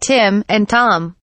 [0.00, 1.16] Tim and Tom.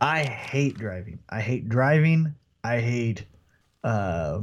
[0.00, 1.18] I hate driving.
[1.28, 2.34] I hate driving.
[2.62, 3.26] I hate
[3.82, 4.40] uh,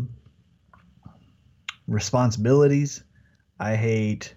[1.87, 3.03] responsibilities.
[3.59, 4.35] I hate.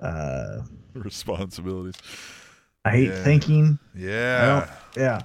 [0.00, 0.58] Uh,
[0.94, 1.96] Responsibilities.
[2.84, 3.22] I hate Yeah.
[3.24, 3.78] thinking.
[3.94, 4.70] Yeah.
[4.96, 5.20] yeah.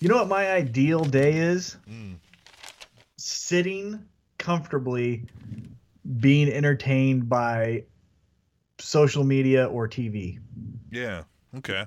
[0.00, 1.76] You know what my ideal day is?
[1.90, 2.16] Mm.
[3.18, 4.04] Sitting
[4.38, 5.24] comfortably,
[6.20, 7.84] being entertained by
[8.80, 10.38] social media or TV.
[10.90, 11.24] Yeah.
[11.58, 11.86] Okay.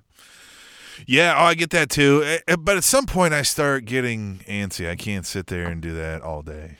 [1.07, 2.21] Yeah, oh, I get that too.
[2.23, 4.88] Eh, eh, But at some point, I start getting antsy.
[4.89, 6.77] I can't sit there and do that all day.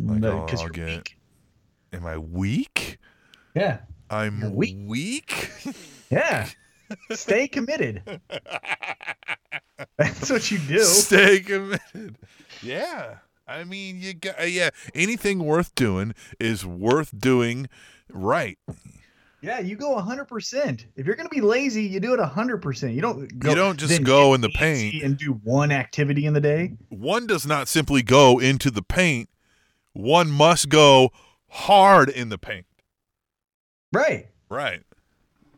[0.00, 1.16] Like, I'll- Because I'll you're get- weak.
[1.92, 2.98] Am I weak?
[3.54, 3.78] Yeah.
[4.08, 4.76] I'm You're weak.
[4.86, 5.50] weak?
[6.10, 6.48] Yeah.
[7.12, 8.02] Stay committed.
[9.96, 10.80] That's what you do.
[10.80, 12.16] Stay committed.
[12.62, 13.18] Yeah.
[13.46, 14.70] I mean, you got yeah.
[14.94, 17.68] Anything worth doing is worth doing
[18.12, 18.58] right.
[19.42, 20.84] Yeah, you go 100%.
[20.96, 22.94] If you're going to be lazy, you do it 100%.
[22.94, 25.02] You don't go, You don't just go in the paint.
[25.02, 26.74] and do one activity in the day.
[26.90, 29.30] One does not simply go into the paint.
[29.94, 31.10] One must go
[31.48, 32.66] hard in the paint.
[33.92, 34.28] Right.
[34.50, 34.82] Right.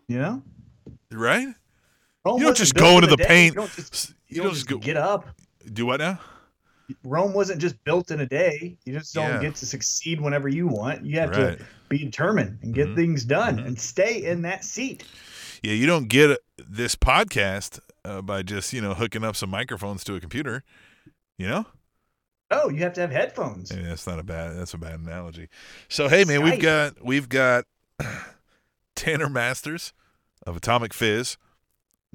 [0.06, 0.42] You know?
[1.10, 1.48] Right.
[2.24, 3.26] Rome You don't just go into the day.
[3.26, 3.54] paint.
[3.56, 5.26] You don't just, You you don't don't just go- get up.
[5.72, 6.20] Do what now?
[7.04, 8.76] Rome wasn't just built in a day.
[8.84, 9.40] You just don't Yeah.
[9.40, 11.04] get to succeed whenever you want.
[11.04, 11.58] You have Right.
[11.58, 12.96] to be determined and get Mhm.
[12.96, 13.66] things done Mhm.
[13.66, 15.04] and stay in that seat.
[15.62, 20.02] Yeah, you don't get this podcast uh, by just you know hooking up some microphones
[20.04, 20.64] to a computer.
[21.38, 21.66] You know.
[22.50, 23.72] Oh, you have to have headphones.
[23.72, 24.56] Maybe that's not a bad.
[24.56, 25.48] That's a bad analogy.
[25.88, 27.64] So hey, man, we've got we've got
[28.96, 29.92] Tanner Masters
[30.46, 31.36] of Atomic Fizz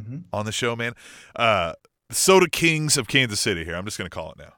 [0.02, 0.23] Mhm.
[0.31, 0.94] on the show, man.
[1.36, 1.73] Uh,
[2.11, 3.64] Soda Kings of Kansas City.
[3.66, 4.53] Here, I'm just gonna call it now.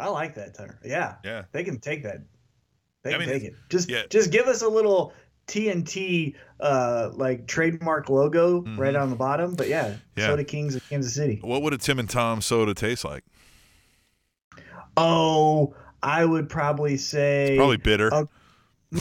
[0.00, 0.78] I like that, Tanner.
[0.84, 1.44] Yeah, Yeah.
[1.52, 2.22] they can take that.
[3.02, 3.54] They I can mean, take it.
[3.68, 4.02] Just yeah.
[4.10, 5.12] just give us a little
[5.46, 8.78] TNT uh like trademark logo Mhm.
[8.78, 9.54] right on the bottom.
[9.54, 10.26] But yeah, Yeah.
[10.28, 11.38] Soda Kings of Kansas City.
[11.42, 13.24] What would a Tim and Tom soda taste like?
[14.96, 18.10] Oh, I would probably say Probably bitter.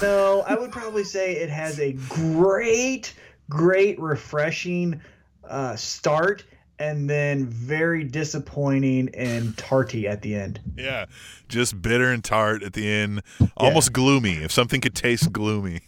[0.02, 3.14] No, I would probably say it has a great,
[3.50, 5.02] great, refreshing
[5.44, 6.44] uh, start,
[6.80, 10.60] and then very disappointing and tarty at the end.
[10.78, 11.06] yeah,
[11.50, 13.22] just bitter and tart at the end.
[13.58, 14.34] Almost gloomy.
[14.34, 15.82] If something could taste gloomy.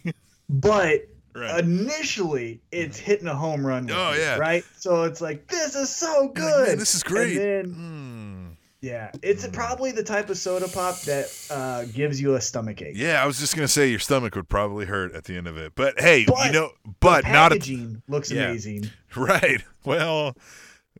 [0.48, 1.60] But right.
[1.64, 3.86] initially, it's hitting a home run.
[3.86, 4.36] with Oh, you, yeah.
[4.36, 4.64] right.
[4.76, 6.78] So it's like this is so You're like, good.
[6.78, 7.36] This is great.
[7.38, 8.56] And then, Mm.
[8.82, 12.96] yeah, it's probably the type of soda pop that uh, gives you a stomach ache.
[12.96, 15.56] Yeah, I was just gonna say your stomach would probably hurt at the end of
[15.56, 15.72] it.
[15.74, 16.70] But hey, you But know,
[17.00, 18.48] but not a, Packaging looks Yeah.
[18.48, 18.90] amazing.
[19.16, 19.62] right.
[19.84, 20.36] Well,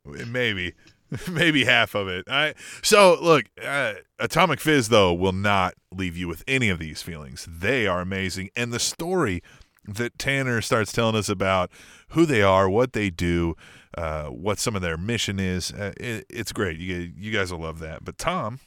[0.05, 0.73] maybe,
[1.31, 2.25] maybe half of it.
[2.29, 7.01] I so look, uh, Atomic Fizz though will not leave you with any of these
[7.01, 7.47] feelings.
[7.49, 9.41] They are amazing, and the story
[9.85, 11.69] that Tanner starts telling us about
[12.09, 13.55] who they are, what they do,
[13.97, 16.79] uh, what some of their mission is, uh, it, it's great.
[16.79, 18.03] You you guys will love that.
[18.05, 18.59] But Tom,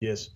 [0.00, 0.30] Yes.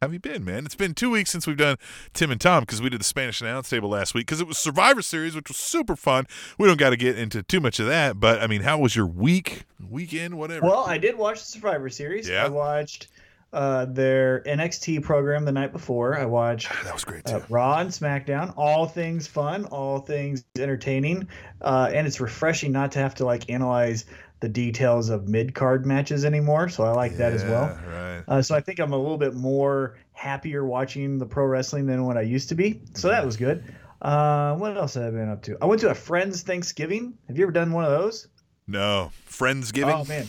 [0.00, 0.64] How have you been, man?
[0.64, 1.76] It's been two weeks since we've done
[2.14, 4.56] Tim and Tom because we did the Spanish announce table last week because it was
[4.56, 6.26] Survivor Series, which was super fun.
[6.56, 8.96] We don't got to get into too much of that, but I mean, how was
[8.96, 10.64] your week, weekend, whatever?
[10.64, 12.26] Well, I did watch the Survivor Series.
[12.26, 12.46] Yeah.
[12.46, 13.08] I watched
[13.52, 16.18] uh, their NXT program the night before.
[16.18, 17.34] I watched that was great too.
[17.34, 18.54] uh, Raw and SmackDown.
[18.56, 21.28] All things fun, all things entertaining,
[21.60, 24.06] uh, and it's refreshing not to have to like analyze
[24.40, 26.68] the details of mid card matches anymore.
[26.68, 27.78] So I like that as well.
[27.86, 28.24] Right.
[28.26, 32.04] Uh, so I think I'm a little bit more happier watching the pro wrestling than
[32.04, 32.82] what I used to be.
[32.94, 33.62] So that was good.
[34.02, 35.58] Uh, what else have I been up to?
[35.60, 37.18] I went to a friend's Thanksgiving.
[37.28, 38.28] Have you ever done one of those?
[38.66, 39.94] No, Friendsgiving.
[39.94, 40.28] Oh man,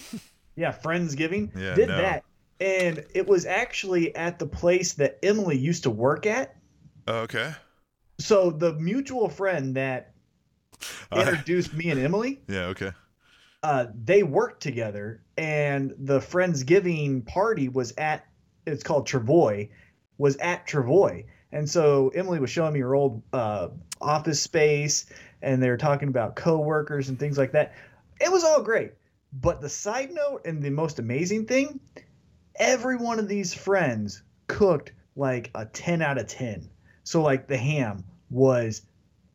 [0.55, 1.51] yeah, Friendsgiving.
[1.55, 1.97] Yeah, did no.
[1.97, 2.23] that,
[2.59, 6.55] and it was actually at the place that Emily used to work at.
[7.07, 7.53] Oh, okay.
[8.19, 10.13] So the mutual friend that
[11.11, 12.65] Uh, introduced me and Emily, yeah.
[12.67, 12.91] Okay.
[13.63, 18.25] Uh, they worked together, and the Friendsgiving party was at.
[18.65, 19.69] It's called Travoy,
[20.17, 25.05] was at Travoy, and so Emily was showing me her old uh, office space,
[25.41, 27.73] and they were talking about coworkers and things like that.
[28.19, 28.93] It was all great,
[29.33, 31.79] but the side note and the most amazing thing,
[32.55, 36.69] every one of these friends cooked like a ten out of ten.
[37.03, 38.83] So like the ham was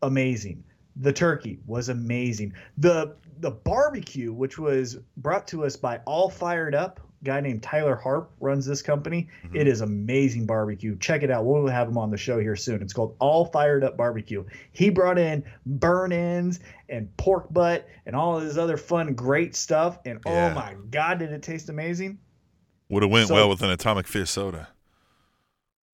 [0.03, 0.65] amazing.
[0.97, 2.55] The turkey was amazing.
[2.79, 7.97] The the barbecue, which was brought to us by All Fired Up, guy named Tyler
[7.97, 9.29] Harp runs this company.
[9.47, 9.57] Mhm.
[9.57, 10.97] It is amazing barbecue.
[10.99, 11.45] Check it out.
[11.45, 12.83] We'll have him on the show here soon.
[12.83, 14.45] It's called All Fired Up Barbecue.
[14.73, 19.57] He brought in burnt ends and pork butt and all of this other fun, great
[19.57, 19.99] stuff.
[20.05, 20.51] And Yeah.
[20.53, 22.19] oh my God, did it taste amazing!
[22.91, 24.69] Would have went So- well with an Atomic Fizz soda.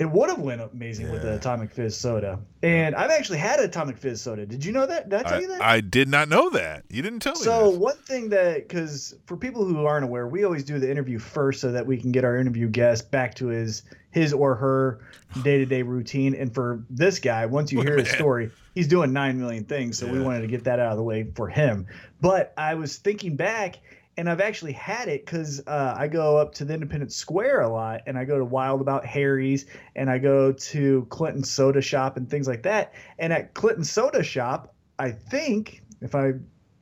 [0.03, 2.41] It would have went amazing with the Atomic Fizz soda.
[2.61, 4.45] And I've actually had Atomic Fizz soda.
[4.45, 5.09] Did you know that?
[5.09, 5.63] Did I tell I, you that?
[5.63, 6.83] I did not know that.
[6.91, 7.41] You didn't tell me.
[7.41, 11.21] So one thing that, because for people who aren't aware, we always do the interview
[11.21, 15.07] first so that we can get our interview guest back to his his or her
[15.45, 16.35] day to day routine.
[16.35, 19.99] And for this guy, once you hear his story, he's doing nine million things.
[19.99, 21.87] So we wanted to get that out of the way for him.
[22.21, 23.79] But I was thinking back,
[24.17, 27.69] and I've actually had it because uh, I go up to the Independence Square a
[27.69, 29.67] lot, and I go to Wild About Harry's,
[29.97, 32.93] and I go to Clinton Soda Shop and things like that.
[33.19, 36.33] And at Clinton Soda Shop, I think, if I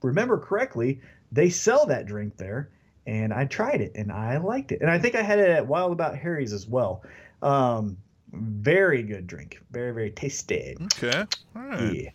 [0.02, 1.00] remember correctly,
[1.32, 2.70] they sell that drink there,
[3.06, 5.66] and I tried it and I liked it, and I think I had it at
[5.66, 7.02] Wild About Harry's as well.
[7.42, 7.96] Um,
[8.32, 10.76] very good drink, very very tasty.
[10.82, 11.24] okay.
[11.56, 11.92] All right.
[11.94, 12.10] Yeah.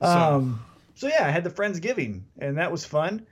[0.00, 0.64] So- Um.
[0.94, 3.26] So yeah, I had the friendsgiving, and that was fun.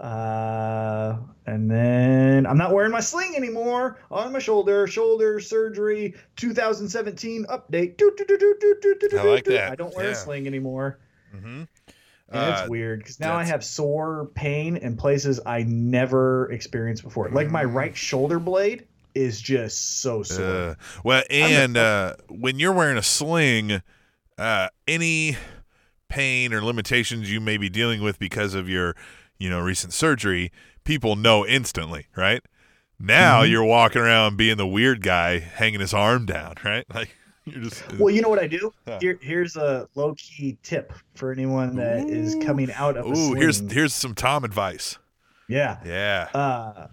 [0.00, 4.86] Uh, and then I'm not wearing my sling anymore on my shoulder.
[4.86, 7.98] Shoulder surgery 2017 update.
[7.98, 9.72] Doo, doo, doo, I like that.
[9.72, 10.12] I don't wear Yeah.
[10.12, 10.98] a sling anymore.
[11.36, 11.64] Mm-hmm.
[12.32, 17.28] And it's weird because now I have sore pain in places I never experienced before.
[17.28, 17.74] Like my Mm.
[17.74, 20.46] right shoulder blade is just so sore.
[20.46, 20.74] Uh,
[21.04, 23.82] well, and uh, when you're wearing a sling,
[24.38, 25.36] uh, any
[26.08, 28.94] pain or limitations you may be dealing with because of your,
[29.40, 30.52] you know, recent surgery,
[30.84, 32.42] people know instantly, right?
[33.00, 33.50] Now Mhm.
[33.50, 36.84] you're walking around being the weird guy hanging his arm down, right?
[36.94, 37.16] Like
[37.46, 38.72] you're just Well, you know what I do?
[38.86, 38.98] Huh.
[39.00, 42.40] Here, here's a low key tip for anyone that is Ooh.
[42.40, 44.98] coming out of a Ooh, here's here's some Tom advice.
[45.48, 45.78] yeah.
[45.84, 46.28] Yeah.
[46.34, 46.86] Uh,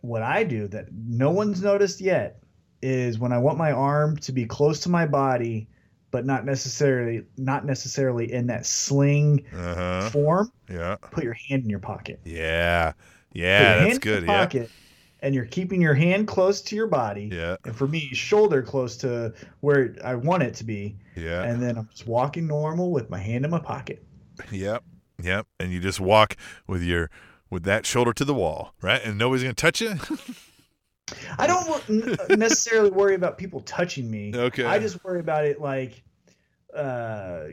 [0.00, 2.42] what I do that no one's noticed yet
[2.82, 5.68] is when I want my arm to be close to my body,
[6.14, 10.08] but not necessarily not necessarily in that sling Uh-huh.
[10.10, 10.52] form.
[10.70, 10.94] Yeah.
[11.10, 12.20] Put your hand in your pocket.
[12.24, 12.92] Yeah.
[13.32, 14.22] Yeah, that's good.
[14.22, 14.38] your Yeah.
[14.44, 14.70] pocket,
[15.22, 17.30] and you're keeping your hand close to your body.
[17.32, 17.56] Yeah.
[17.64, 20.94] And for me, shoulder close to where I want it to be.
[21.16, 21.42] Yeah.
[21.42, 24.04] And then I'm just walking normal with my hand in my pocket.
[24.52, 24.84] Yep.
[25.20, 25.48] Yep.
[25.58, 26.36] And you just walk
[26.68, 27.10] with your
[27.50, 29.00] with that shoulder to the wall, right?
[29.04, 29.94] And nobody's gonna touch you.
[31.38, 31.88] I don't
[32.38, 34.32] necessarily worry about people touching me.
[34.34, 34.64] Okay.
[34.64, 36.02] I just worry about it like
[36.74, 37.44] uh,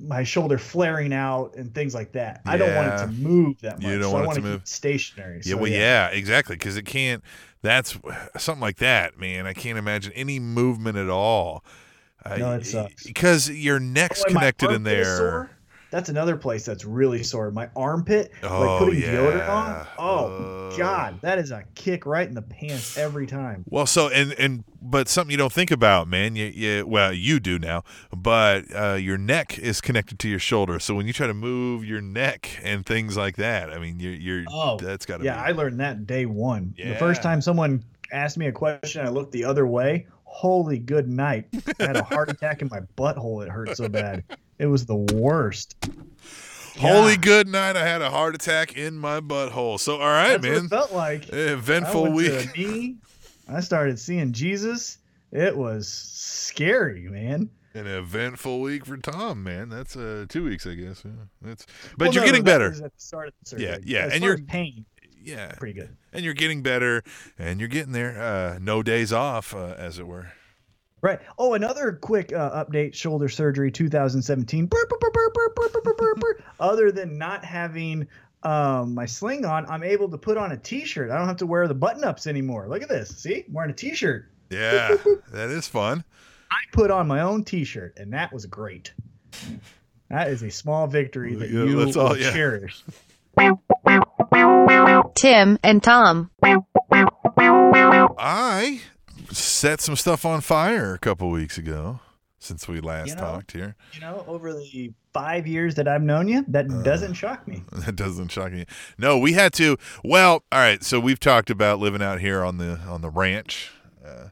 [0.00, 2.42] my shoulder flaring out and things like that.
[2.46, 3.90] I don't want it to move that much.
[3.90, 4.60] You don't so want I it to move.
[4.62, 5.40] it stationary.
[5.44, 5.54] yeah.
[5.54, 6.56] So, Well, yeah, exactly.
[6.56, 7.22] Because it can't.
[7.62, 7.96] That's
[8.36, 9.46] something like that, man.
[9.46, 11.64] I can't imagine any movement at all.
[12.38, 13.04] No, it sucks.
[13.06, 15.50] Because your neck's Oh, connected in there.
[15.94, 17.52] That's another place that's really sore.
[17.52, 19.14] My armpit, Oh, like putting yeah.
[19.14, 19.86] deodorant on.
[19.96, 20.76] Oh Uh.
[20.76, 23.64] God, that is a kick right in the pants every time.
[23.70, 26.34] Well, so and and but something you don't think about, man.
[26.34, 30.80] You, you well, you do now, but uh, your neck is connected to your shoulder.
[30.80, 34.14] So when you try to move your neck and things like that, I mean, you're
[34.14, 36.74] you're Oh, that's got to Yeah, I learned that day one.
[36.76, 36.88] Yeah.
[36.94, 40.08] The first time someone asked me a question, I looked the other way.
[40.34, 41.46] Holy good night.
[41.78, 43.44] I had a heart attack in my butthole.
[43.44, 44.24] It hurt so bad.
[44.58, 45.76] It was the worst.
[46.76, 47.16] Holy Yeah.
[47.18, 47.76] good night!
[47.76, 49.78] I had a heart attack in my butthole.
[49.78, 50.64] So all right, That's what man.
[50.64, 51.32] it felt like.
[51.32, 52.56] Eventful I week.
[52.56, 52.96] Knee.
[53.48, 54.98] I started seeing Jesus.
[55.30, 57.48] It was scary, man.
[57.74, 59.68] An eventful week for Tom, man.
[59.68, 61.02] That's uh two weeks, I guess.
[61.04, 61.12] Yeah.
[61.42, 61.64] That's
[61.96, 62.66] but Well, you're no, getting better.
[62.72, 63.66] at the start of the surgery.
[63.68, 64.84] Yeah, yeah, As and you're- pain,
[65.22, 67.02] Yeah, pretty good and you're getting better
[67.38, 68.20] and you're getting there.
[68.20, 70.32] Uh, no days off, uh, as it were.
[71.02, 71.20] Right.
[71.36, 74.70] Oh, another quick uh, update: shoulder surgery 2017.
[76.60, 78.08] Other than not having
[78.42, 81.10] um, my sling on, I'm able to put on a T-shirt.
[81.10, 82.68] I don't have to wear the button-ups anymore.
[82.68, 83.10] Look at this.
[83.18, 84.30] See, I'm wearing a T-shirt.
[84.48, 84.96] Yeah,
[85.32, 86.04] that is fun.
[86.50, 88.94] I put on my own T-shirt, and that was great.
[90.08, 92.32] That is a small victory that you you all, will yeah.
[92.32, 92.82] cherish.
[95.14, 96.30] Tim and Tom.
[98.18, 98.80] I
[99.30, 102.00] set some stuff on fire a couple weeks ago
[102.38, 103.76] since we last You know- talked here.
[103.92, 106.82] You know, over the five years that I've known you, that Uh.
[106.82, 107.62] doesn't shock me.
[107.72, 108.66] That doesn't shock me.
[108.98, 109.76] No, we had to.
[110.02, 110.82] Well, all right.
[110.82, 113.70] So we've talked about living out here on the on the ranch,
[114.04, 114.28] uh,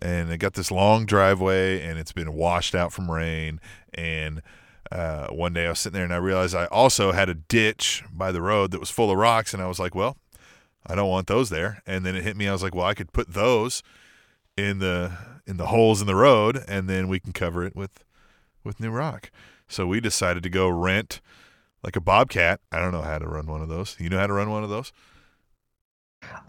[0.00, 3.60] and it got this long driveway, and it's been washed out from rain.
[3.94, 4.42] And
[4.90, 8.04] uh, one day I was sitting there, and I realized I also had a ditch
[8.12, 10.16] by the road that was full of rocks, and I was like, well,
[10.86, 11.82] I don't want those there.
[11.86, 12.48] And then it hit me.
[12.48, 13.82] I was like, well, I could put those
[14.56, 15.12] in the
[15.46, 18.04] in the holes in the road, and then we can cover it with
[18.64, 19.30] with new rock.
[19.68, 21.20] So we decided to go rent
[21.82, 22.60] like a bobcat.
[22.72, 23.96] I don't know how to run one of those.
[23.98, 24.92] You know how to run one of those?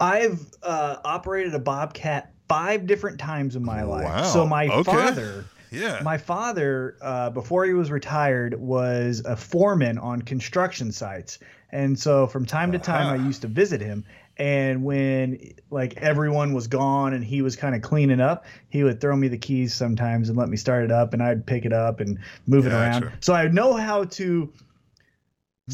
[0.00, 4.04] I've uh, operated a Bobcat five different times in my life.
[4.04, 4.92] Wow, So my okay.
[4.92, 6.00] father, Yeah.
[6.02, 11.38] My father, uh, before he was retired, was a foreman on construction sites,
[11.70, 14.04] and so from time to time I used to visit him.
[14.36, 18.98] And when like everyone was gone and he was kind of cleaning up, he would
[18.98, 21.72] throw me the keys sometimes and let me start it up, and I'd pick it
[21.72, 23.04] up and move it Gotcha.
[23.04, 23.12] around.
[23.20, 24.50] So I know how to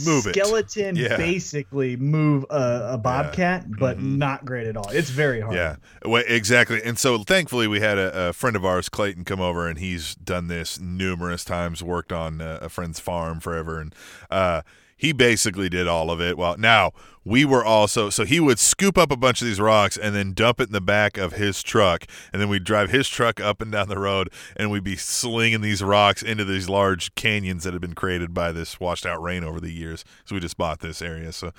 [0.05, 0.35] Move it.
[0.35, 1.17] skeleton Yeah.
[1.17, 4.17] basically move a, a bobcat, but Mhm.
[4.19, 4.89] not great at all.
[4.91, 5.55] It's very hard.
[5.55, 6.83] Yeah, well, exactly.
[6.85, 10.15] And so, thankfully, we had a, a friend of ours, Clayton, come over, and he's
[10.17, 11.83] done this numerous times.
[11.83, 13.95] Worked on uh, a friend's farm forever, and
[14.31, 14.63] uh,
[14.97, 16.37] he basically did all of it.
[16.37, 16.93] Well, now
[17.27, 20.33] we were also so he would scoop up a bunch of these rocks and then
[20.33, 23.61] dump it in the back of his truck, and then we'd drive his truck up
[23.61, 27.73] and down the road, and we'd be slinging these rocks into these large canyons that
[27.73, 30.05] had been created by this washed out rain over the years.
[30.25, 31.51] So we just bought this area, so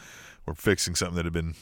[0.46, 1.56] we're fixing something that had been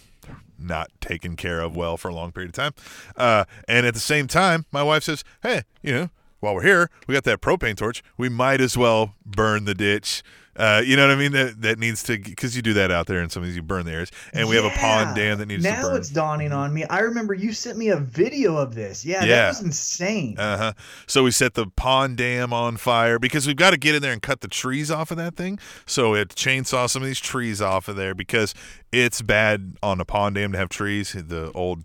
[0.60, 2.74] not taken care of well for a long period of time.
[3.18, 6.10] Uh, and at the same time, my wife says, "Hey, you know,
[6.42, 8.04] while we're here, we got that propane torch.
[8.18, 10.22] We might as well burn the ditch."
[10.58, 11.34] Uh, you know what I mean?
[11.34, 13.62] That that needs to because you do that out there and some of these you
[13.62, 15.92] burn the areas, and we have a pond dam that needs now to burn.
[15.92, 16.86] Now it's dawning on me.
[16.86, 19.04] I remember you sent me a video of this.
[19.06, 19.36] Yeah, Yeah.
[19.36, 20.38] that was insane.
[20.40, 20.74] Uh huh.
[21.08, 24.14] So we set the pond dam on fire because we've got to get in there
[24.14, 25.60] and cut the trees off of that thing.
[25.86, 28.54] So it chainsaw some of these trees off of there because
[28.94, 31.12] it's bad on a pond dam to have trees.
[31.14, 31.84] The old,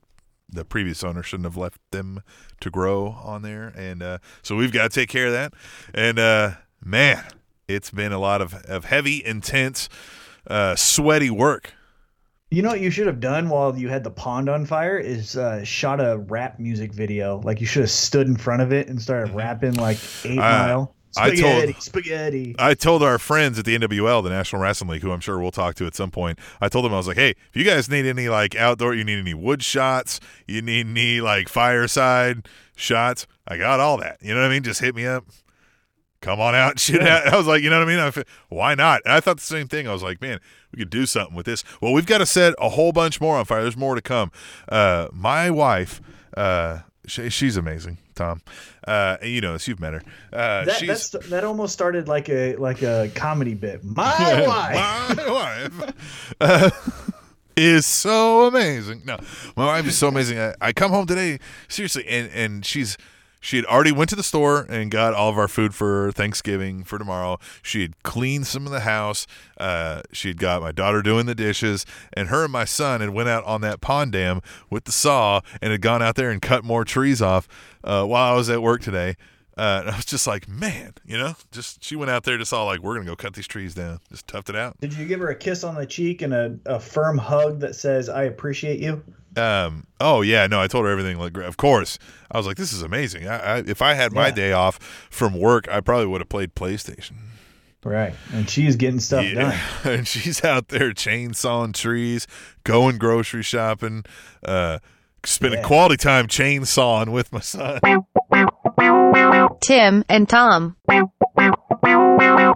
[0.49, 2.23] the previous owner shouldn't have left them
[2.61, 5.55] to grow on there, and uh, so we've got to take care of that.
[5.95, 6.53] And uh,
[6.85, 7.25] man,
[7.75, 9.89] it's been a lot of of heavy, intense,
[10.47, 11.73] uh, sweaty work.
[12.53, 15.37] You know what you should have done while you had the pond on fire is
[15.37, 17.41] uh, shot a rap music video.
[17.45, 20.41] Like you should have stood in front of it and started rapping like Eight Mm-hmm.
[20.41, 20.95] I- Mile.
[21.17, 22.55] I told- Spaghetti, spaghetti.
[22.57, 25.51] I told our friends at the NWL, the National Wrestling League, who I'm sure we'll
[25.51, 26.39] talk to at some point.
[26.61, 29.03] I told them I was like, "Hey, if you guys need any like outdoor, you
[29.03, 32.47] need any wood shots, you need any like fireside
[32.77, 34.19] shots, I got all that.
[34.23, 34.63] You know what I mean?
[34.63, 35.25] Just hit me up.
[36.23, 37.01] Come on out, and shit.
[37.03, 37.23] Yeah.
[37.27, 37.33] out.
[37.35, 37.99] I was like, you know what I mean?
[37.99, 39.01] I, fe- why not?
[39.05, 39.89] And I thought the same thing.
[39.89, 40.39] I was like, man,
[40.73, 41.65] we could do something with this.
[41.81, 43.63] Well, we've got to set a whole bunch more on fire.
[43.63, 44.31] There's more to come.
[44.69, 46.01] Uh, my wife,
[46.37, 48.43] uh, she, she's amazing, Tom.
[48.87, 49.67] Uh, and you know this.
[49.67, 50.03] You've met her.
[50.33, 53.83] Uh, That she's that almost started like a like a comedy bit.
[53.85, 55.17] My wife.
[55.17, 55.95] My wife
[56.41, 56.71] uh,
[57.57, 59.03] is so amazing.
[59.07, 59.19] No,
[59.57, 60.39] my wife is so amazing.
[60.39, 62.97] I, I come home today, seriously, and and she's
[63.41, 66.85] she had already went to the store and got all of our food for Thanksgiving
[66.85, 67.39] for tomorrow.
[67.63, 69.27] She had cleaned some of the house.
[69.59, 73.11] Uh, she had got my daughter doing the dishes, and her and my son had
[73.11, 76.43] went out on that pond dam with the saw and had gone out there and
[76.43, 77.49] cut more trees off
[77.83, 79.17] uh, while I was at work today.
[79.57, 82.53] Uh, and I was just like, man, you know, just she went out there just
[82.53, 84.81] all like, we're gonna go cut these trees down, just toughed it out.
[84.81, 87.75] Did you give her a kiss on the cheek and a, a firm hug that
[87.75, 89.03] says "I appreciate you"?
[89.37, 89.87] Um.
[90.01, 90.47] Oh yeah.
[90.47, 91.19] No, I told her everything.
[91.19, 91.99] Like, of course.
[92.31, 93.29] I was like, this is amazing.
[93.29, 94.35] I, I if I had my Yeah.
[94.35, 94.79] day off
[95.11, 97.13] from work, I probably would have played PlayStation.
[97.83, 99.59] Right, and she's getting stuff done.
[99.85, 102.27] and she's out there chainsawing trees,
[102.63, 104.05] going grocery shopping,
[104.45, 104.81] uh,
[105.25, 105.67] spending Yeah.
[105.67, 107.81] quality time chainsawing with my son.
[109.61, 110.77] Tim and Tom.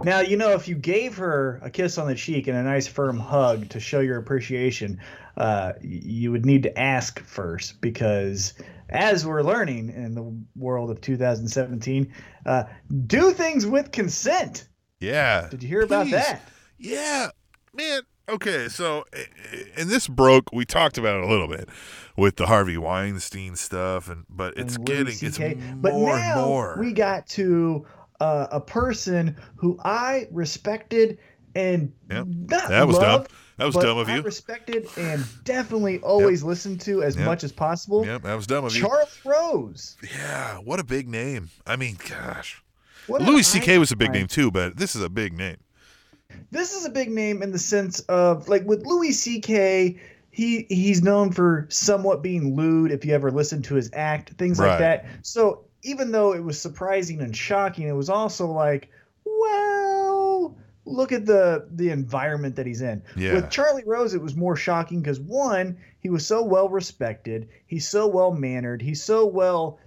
[0.05, 2.87] Now, you know, if you gave her a kiss on the cheek and a nice
[2.87, 4.99] firm hug to show your appreciation,
[5.37, 8.53] uh, you would need to ask first because,
[8.89, 12.13] as we're learning in the world of 2017,
[12.45, 12.63] uh,
[13.07, 14.67] do things with consent.
[14.99, 15.47] Yeah.
[15.49, 16.11] Did you hear about Please.
[16.11, 16.41] that?
[16.77, 17.29] Yeah,
[17.73, 18.01] man.
[18.27, 20.51] Okay, so eh, eh, and this broke.
[20.51, 21.69] We talked about it a little bit
[22.17, 26.45] with the Harvey Weinstein stuff, and but it's And getting it's more but and now
[26.45, 26.77] more.
[26.79, 27.85] we got to
[28.19, 31.19] uh, a person who I respected
[31.53, 32.25] and Yep.
[32.49, 33.25] not That was dumb.
[33.57, 34.21] That was dumb of I you.
[34.23, 37.25] respected and definitely always listened to as Yep.
[37.25, 38.05] much as possible.
[38.05, 38.81] Yep, that was dumb of you.
[38.81, 39.97] Charles Rose.
[40.03, 41.49] Yeah, what a big name.
[41.65, 42.61] I mean, gosh.
[43.07, 43.77] What Louis C.K.
[43.77, 45.57] was a big name too, but this is a big name.
[46.51, 49.99] This is a big name in the sense of like with Louis C.K.
[50.31, 52.91] He he's known for somewhat being lewd.
[52.91, 54.69] If you ever listen to his act, things Right.
[54.69, 55.05] like that.
[55.21, 58.89] So even though it was surprising and shocking, it was also like,
[59.23, 63.01] well, look at the the environment that he's in.
[63.15, 63.35] Yeah.
[63.35, 67.87] With Charlie Rose, it was more shocking because one, he was so well respected, he's
[67.87, 69.79] so well mannered, he's so well,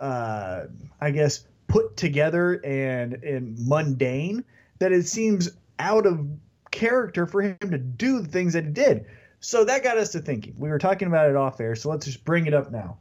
[0.00, 0.64] uh,
[1.00, 4.44] I guess, put together and and mundane
[4.78, 6.26] that it seems out of
[6.70, 9.06] character for him to do the things that he did.
[9.40, 10.54] So that got us to thinking.
[10.58, 12.98] We were talking about it off air, so let's just bring it up now.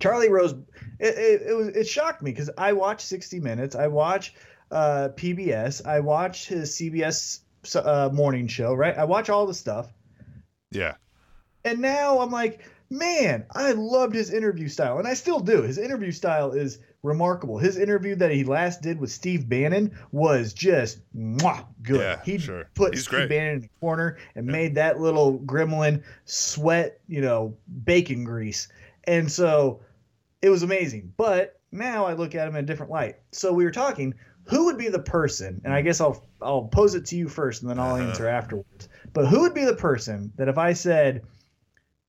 [0.00, 0.52] Charlie Rose,
[1.00, 4.34] it, it, it was it shocked me because I watch 60 Minutes, I watch
[4.70, 7.40] uh, PBS, I watch his CBS
[7.74, 8.96] uh, morning show, right?
[8.96, 9.92] I watch all the stuff,
[10.70, 10.94] Yeah.
[11.64, 15.62] and now I'm like, man, I loved his interview style, and I still do.
[15.62, 17.58] His interview style is remarkable.
[17.58, 22.00] His interview that he last did with Steve Bannon was just mwah, good.
[22.00, 22.68] Yeah, he sure.
[22.74, 23.28] put He's Steve great.
[23.28, 28.68] Bannon in the corner and made that little gremlin sweat, you know, bacon grease.
[29.04, 29.80] And so
[30.42, 31.12] it was amazing.
[31.16, 33.16] But now I look at him in a different light.
[33.32, 34.14] So we were talking,
[34.44, 35.60] who would be the person?
[35.64, 38.08] And I guess I'll I'll pose it to you first and then I'll Uh-huh.
[38.08, 38.88] answer afterwards.
[39.12, 41.24] But who would be the person that if I said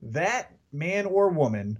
[0.01, 1.77] that man or woman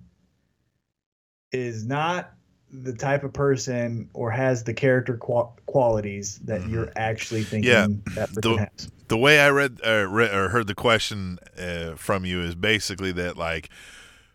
[1.52, 2.32] is not
[2.72, 6.72] the type of person or has the character qual- qualities that Mhm.
[6.72, 7.88] you're actually thinking Yeah.
[8.16, 8.92] that person The- has?
[9.08, 13.12] the way I read uh, re- or heard the question uh, from you is basically
[13.14, 13.70] that like,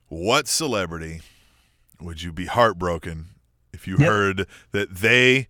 [0.09, 1.21] what celebrity
[2.01, 3.27] would you be heartbroken
[3.73, 4.09] if you Yep.
[4.09, 5.49] heard that they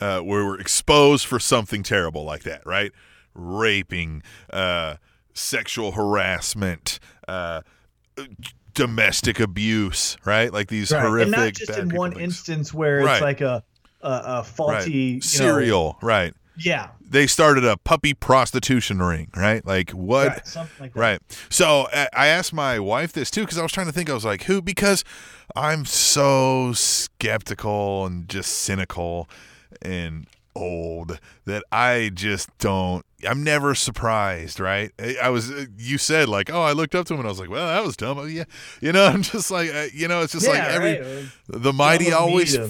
[0.00, 2.90] uh, were exposed for something terrible like that, right?
[3.34, 4.96] Raping, uh,
[5.32, 7.62] sexual harassment, uh,
[8.74, 10.52] domestic abuse, right?
[10.52, 11.02] Like these Right.
[11.02, 12.22] horrific, and not just in one things.
[12.22, 13.14] instance where Right.
[13.14, 13.62] it's like a
[14.04, 14.88] a, a faulty right.
[14.88, 16.34] you know- serial, right?
[16.58, 19.64] yeah, They started a puppy prostitution ring, right?
[19.64, 20.28] Like what?
[20.28, 21.00] right, something like that.
[21.00, 21.20] Right.
[21.50, 24.10] So I I asked my wife this too because I was trying to think.
[24.10, 24.60] I was like, who?
[24.60, 25.04] Because
[25.54, 29.28] I'm so skeptical and just cynical
[29.80, 33.04] and old that I just don't.
[33.26, 34.90] I'm never surprised, right?
[35.22, 35.52] I, was.
[35.76, 37.84] You said like, oh, I looked up to him and I was like, well, that
[37.84, 38.18] was dumb.
[38.18, 38.44] Oh, yeah,
[38.80, 39.04] you know.
[39.12, 41.24] I'm just like, uh, you know, it's just like every right.
[41.48, 42.58] the mighty always.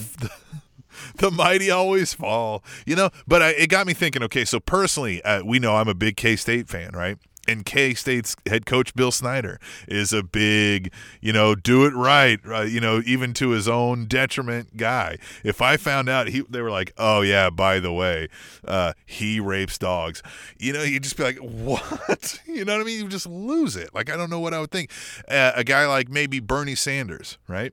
[1.16, 3.10] The mighty always fall, you know.
[3.26, 4.22] But I, it got me thinking.
[4.22, 7.18] Okay, so personally, uh, we know I'm a big K State fan, right?
[7.48, 9.58] And K State's head coach Bill Snyder
[9.88, 14.06] is a big, you know, do it right, uh, you know, even to his own
[14.06, 15.18] detriment guy.
[15.42, 18.28] If I found out he, they were like, oh yeah, by the way,
[18.64, 20.22] uh, he rapes dogs,
[20.56, 22.40] you know, you'd just be like, what?
[22.46, 23.00] You know what I mean?
[23.00, 23.92] You just lose it.
[23.92, 24.90] Like I don't know what I would think.
[25.28, 27.72] Uh, a guy like maybe Bernie Sanders, right?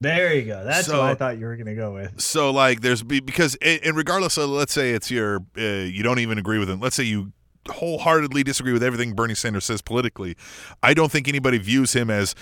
[0.00, 0.64] There you go.
[0.64, 2.20] That's So- what I thought you were gonna go with.
[2.20, 6.18] so like there's because and and regardless of let's say it's your uh, you don't
[6.18, 7.32] even agree with him let's say you
[7.68, 10.36] wholeheartedly disagree with everything bernie sanders says politically
[10.82, 12.34] i don't think anybody views him as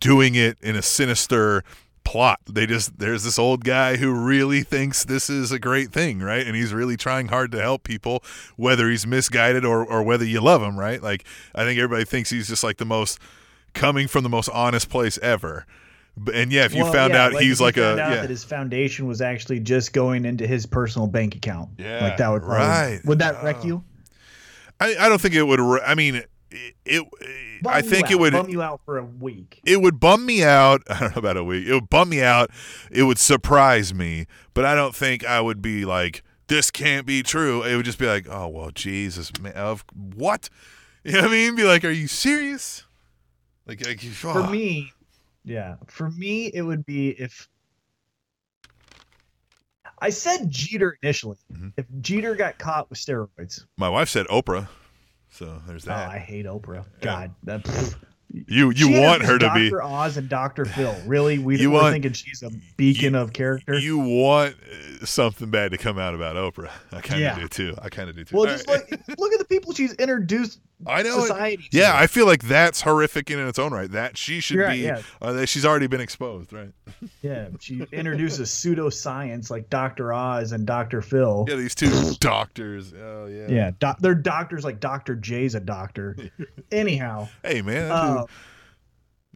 [0.00, 1.62] doing it in a sinister
[2.04, 6.20] plot they just there's this old guy who really thinks this is a great thing
[6.20, 8.22] right and he's really trying hard to help people
[8.56, 11.24] whether he's misguided or or whether you love him right like
[11.54, 13.18] i think everybody thinks he's just like the most
[13.74, 15.66] coming from the most honest place ever
[16.34, 18.30] and yeah if you Well, found yeah, out like, he's like a out yeah that
[18.30, 21.68] his foundation was actually just going into his personal bank account.
[21.78, 23.00] Yeah, like that would probably, right.
[23.04, 23.66] Would that wreck Oh.
[23.66, 23.84] you?
[24.80, 25.60] I, I don't think it would.
[25.60, 26.28] I mean, it.
[26.84, 27.06] it
[27.66, 28.32] I think it would.
[28.32, 29.60] bum you out for a week.
[29.64, 30.82] It would bum me out.
[30.90, 31.66] I don't know about a week.
[31.66, 32.50] It would bum me out.
[32.90, 37.22] It would surprise me, but I don't think I would be like, "This can't be
[37.22, 40.48] true." It would just be like, "Oh well, Jesus, man, of what?"
[41.04, 41.54] You know what I mean?
[41.54, 42.84] Be like, "Are you serious?"
[43.66, 44.50] Like, like For oh.
[44.50, 44.92] me,
[45.44, 47.48] yeah, for me it would be if
[50.00, 51.36] I said Jeter initially.
[51.52, 51.72] Mhm.
[51.76, 54.68] If Jeter got caught with steroids, my wife said Oprah,
[55.30, 56.08] so there's oh, that.
[56.10, 56.84] I hate Oprah.
[57.00, 57.66] God, that.
[58.30, 59.58] you you She want her to Dr.
[59.58, 59.70] be.
[59.70, 59.82] Dr.
[59.82, 60.64] Oz and Dr.
[60.66, 60.94] Phil.
[61.06, 63.78] Really, we You were want- thinking she's a beacon of character.
[63.78, 64.54] You want
[65.00, 66.70] uh, something bad to come out about Oprah.
[66.92, 67.38] I kind of Yeah.
[67.38, 67.74] do too.
[67.80, 68.36] I kind of do too.
[68.36, 68.90] well, All just right.
[68.90, 71.20] look look at the people she's introduced I know.
[71.22, 71.68] society.
[71.70, 71.76] to.
[71.76, 73.90] Yeah, I feel like that's horrific in its own right.
[73.90, 74.78] That she should Right, be.
[74.82, 75.02] yeah.
[75.20, 76.70] Uh, she's already been exposed, right?
[77.22, 77.48] yeah.
[77.58, 80.12] She introduces pseudoscience like Dr.
[80.12, 81.02] Oz and Dr.
[81.02, 81.46] Phil.
[81.48, 82.92] Yeah, these two doctors.
[82.94, 83.46] Oh yeah.
[83.48, 85.16] Yeah, doc- they're doctors like Dr.
[85.16, 86.16] J's a doctor.
[86.72, 88.24] Anyhow, Hey man, uh,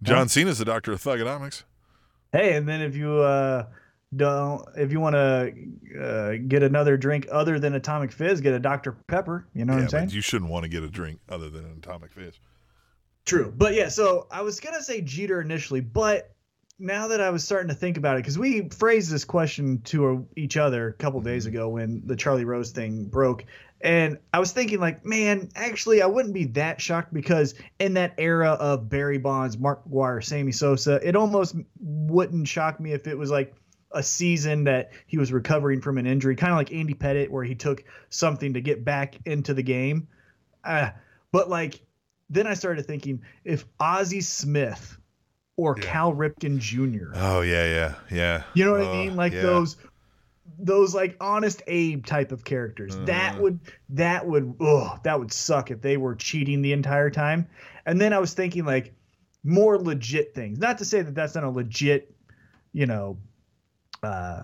[0.02, 1.64] John Cena's the doctor of thuganomics.
[2.32, 3.66] hey, and then if you uh,
[4.14, 5.54] don't, if you want to
[6.00, 8.92] uh, get another drink other than Atomic Fizz, get a Dr.
[8.92, 9.46] Pepper.
[9.54, 10.10] You know what I'm saying?
[10.10, 12.38] you shouldn't want to get a drink other than an atomic fizz.
[13.24, 13.52] True.
[13.56, 16.34] But yeah, so I was going to say Jeter initially, but
[16.78, 20.26] now that I was starting to think about it, because we phrased this question to
[20.36, 23.44] each other a couple days ago when the Charlie Rose thing broke.
[23.80, 28.14] And I was thinking, like, man, actually, I wouldn't be that shocked because in that
[28.18, 33.16] era of Barry Bonds, Mark McGwire, Sammy Sosa, it almost wouldn't shock me if it
[33.16, 33.54] was like
[33.94, 37.44] a season that he was recovering from an injury, kind of like Andy Pettitte, where
[37.44, 40.08] he took something to get back into the game.
[40.64, 40.90] Uh,
[41.30, 41.80] but like,
[42.30, 44.96] then I started thinking if Ozzie Smith
[45.56, 45.84] or Yeah.
[45.84, 47.12] Cal Ripken Jr.
[47.14, 48.42] Oh yeah, yeah, yeah.
[48.54, 49.16] You know what I Oh, mean?
[49.16, 49.42] Like yeah.
[49.42, 49.76] those
[50.58, 52.96] those like honest Abe type of characters.
[53.06, 53.40] That Mhm.
[53.40, 57.46] would that would oh that would suck if they were cheating the entire time.
[57.86, 58.94] And then I was thinking like
[59.44, 60.58] more legit things.
[60.58, 62.14] Not to say that that's not a legit,
[62.72, 63.18] you know,
[64.02, 64.42] uh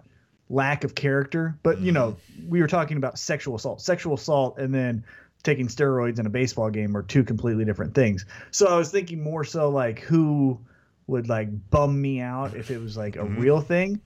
[0.51, 2.49] lack of character, but you know, Mm-hmm.
[2.49, 3.81] we were talking about sexual assault.
[3.83, 5.05] Sexual assault and then
[5.43, 8.25] taking steroids in a baseball game are two completely different things.
[8.51, 10.59] So I was thinking more so like who
[11.07, 13.39] would like bum me out if it was like a Mhm.
[13.41, 14.01] real thing.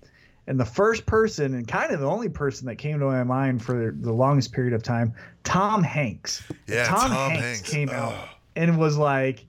[0.49, 3.63] And the first person, and kind of the only person that came to my mind
[3.63, 6.43] for the longest period of time, Tom Hanks.
[6.67, 7.71] Yeah, Tom, Tom Hanks, Hanks.
[7.71, 7.95] came Oh.
[7.95, 9.47] out and was like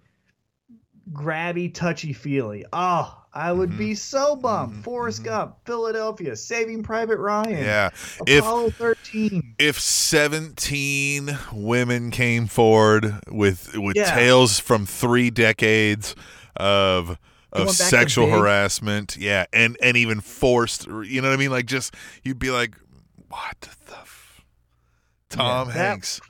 [1.12, 2.66] grabby, touchy feely.
[2.72, 3.78] Oh, I would Mhm.
[3.80, 4.76] be so bummed.
[4.76, 5.26] Mhm, Forrest mhm.
[5.26, 7.90] Gump, Philadelphia, Saving Private Ryan, Yeah.
[8.28, 9.56] If Apollo 13.
[9.58, 14.14] if 17 women came forward with with Yeah.
[14.14, 16.16] tales from three decades
[16.58, 17.18] of
[17.52, 21.52] of sexual harassment, yeah, and and even forced, you know what I mean?
[21.52, 21.94] Like just
[22.24, 22.76] you'd be like,
[23.30, 24.42] what the f-?
[25.30, 26.22] Tom Yeah, Hanks,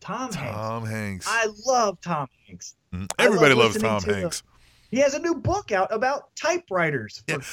[0.00, 0.36] Tom Hanks.
[0.36, 1.26] Tom Hanks.
[1.28, 2.74] I love Tom Hanks.
[2.92, 3.08] Mhm.
[3.18, 4.42] Everybody love loves Tom to the- Hanks.
[4.90, 7.22] He has a new book out about typewriters.
[7.26, 7.44] For Yeah.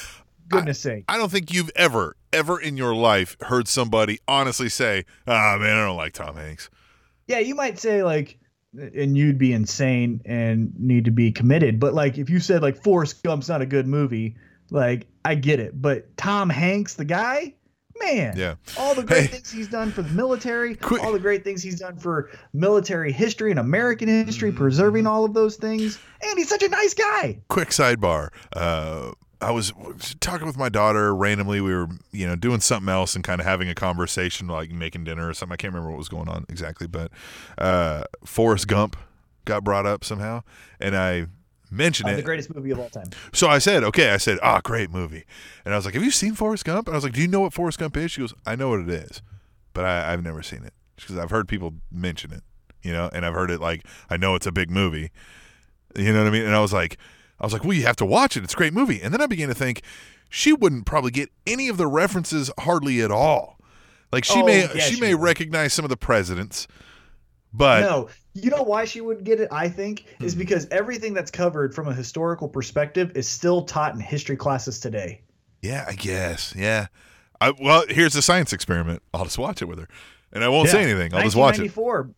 [0.48, 1.04] goodness sake.
[1.08, 5.76] I don't think you've ever, ever in your life heard somebody honestly say, "Ah, man,
[5.76, 6.68] I don't like Tom Hanks."
[7.26, 8.38] Yeah, you might say like,
[8.74, 11.78] and you'd be insane and need to be committed.
[11.80, 14.36] But like, if you said like Forrest Gump's not a good movie,
[14.70, 15.80] like I get it.
[15.80, 17.54] But Tom Hanks, the guy,
[18.04, 18.54] man, Yeah.
[18.78, 19.26] all the great Hey.
[19.28, 23.12] things he's done for the military, Quick- all the great things he's done for military
[23.12, 24.56] history and American history, Mhm.
[24.56, 25.98] preserving all of those things.
[26.22, 27.38] And he's such a nice guy.
[27.48, 28.28] quick sidebar.
[28.52, 29.72] Uh, I was
[30.20, 31.60] talking with my daughter randomly.
[31.60, 35.02] We were, you know, doing something else and kind of having a conversation, like making
[35.04, 35.54] dinner or something.
[35.54, 37.10] I can't remember what was going on exactly, but
[37.58, 38.96] uh, Forrest Gump
[39.44, 40.42] got brought up somehow,
[40.80, 41.26] and I
[41.72, 42.16] mentioned Uh, it.
[42.16, 43.06] the greatest movie of all time.
[43.32, 45.24] So I said, okay, I said, ah, great movie.
[45.64, 46.86] And I was like, have you seen Forrest Gump?
[46.88, 48.10] And I was like, do you know what Forrest Gump is?
[48.12, 49.22] She goes, I know what it is,
[49.72, 52.42] but I, I've never seen it because I've heard people mention it,
[52.82, 55.10] you know, and I've heard it like, I know it's a big movie.
[55.96, 56.44] You know what I mean?
[56.44, 56.96] And I was like,
[57.40, 58.44] I was like, well, you have to watch it.
[58.44, 59.00] It's a great movie.
[59.02, 59.82] And then I began to think
[60.30, 63.58] she wouldn't probably get any of the references hardly at all.
[64.12, 65.22] Like she Oh, may yeah, she she may would.
[65.24, 66.66] recognize some of the presidents,
[67.52, 69.48] but no, you know why she would get it?
[69.52, 70.24] I think Hmm.
[70.24, 74.80] is because everything that's covered from a historical perspective is still taught in history classes
[74.80, 75.20] today.
[75.60, 76.54] Yeah, I guess.
[76.56, 76.86] Yeah.
[77.40, 79.02] I, well, here's a science experiment.
[79.12, 79.88] I'll just watch it with her,
[80.32, 81.12] and I won't say anything.
[81.14, 81.62] I'll just watch it.
[81.76, 82.10] 1994.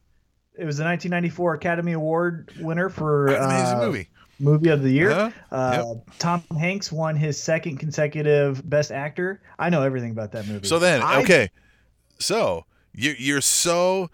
[0.56, 4.08] It was the 1994 Academy Award winner for Amazing uh, movie.
[4.38, 5.10] movie of the year.
[5.10, 5.30] Uh-huh.
[5.50, 9.40] Uh, Tom Hanks won his second consecutive Best Actor.
[9.58, 10.68] I know everything about that movie.
[10.68, 11.48] So then, I- okay,
[12.18, 14.10] so you you're so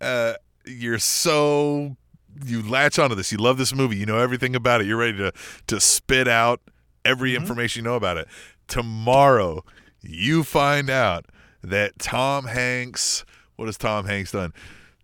[0.00, 0.34] uh,
[0.66, 1.96] you're so
[2.44, 3.30] you latch onto this.
[3.30, 3.96] You love this movie.
[3.96, 4.86] You know everything about it.
[4.86, 5.32] You're ready to
[5.68, 6.60] to spit out
[7.04, 7.36] every Mhm.
[7.40, 8.26] information you know about it.
[8.66, 9.64] Tomorrow,
[10.02, 11.26] you find out
[11.62, 13.24] that Tom Hanks.
[13.56, 14.52] What has Tom Hanks done?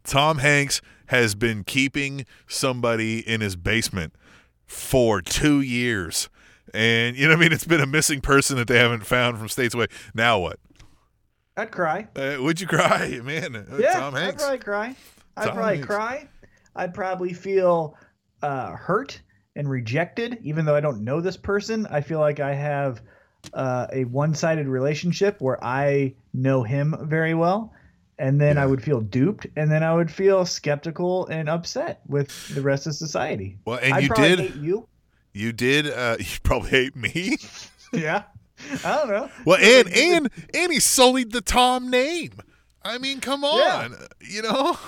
[0.02, 4.14] Tom Hanks has been keeping somebody in his basement
[4.66, 6.28] for two years.
[6.72, 7.52] And you know what I mean?
[7.52, 9.86] It's been a missing person that they haven't found from states away.
[10.14, 10.58] Now what?
[11.56, 12.06] I'd cry.
[12.16, 13.56] Uh, would you cry, man?
[13.56, 14.42] Uh, Yeah, Tom I'd Hanks.
[14.42, 14.96] probably cry.
[15.36, 16.28] I'd probably cry.
[16.76, 17.96] I'd probably feel
[18.42, 19.20] uh, hurt
[19.56, 21.86] and rejected, even though I don't know this person.
[21.90, 23.02] I feel like I have
[23.54, 27.72] uh, a one-sided relationship where I know him very well,
[28.18, 32.54] and then I would feel duped, and then I would feel skeptical and upset with
[32.54, 33.58] the rest of society.
[33.64, 34.38] Well, and I'd you did.
[34.40, 34.86] hate you.
[35.32, 35.88] You did.
[35.88, 37.36] Uh, you probably hate me.
[37.92, 38.22] Yeah,
[38.84, 39.28] I don't know.
[39.44, 42.30] Well, and and and he sullied the Tom name.
[42.84, 43.88] I mean, come Yeah.
[43.90, 43.96] on.
[44.20, 44.78] You know,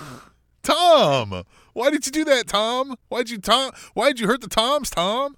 [0.62, 1.44] Tom.
[1.72, 2.96] Why did you do that, Tom?
[3.08, 3.72] Why'd you Tom?
[3.94, 5.36] Why'd you hurt the Toms, Tom?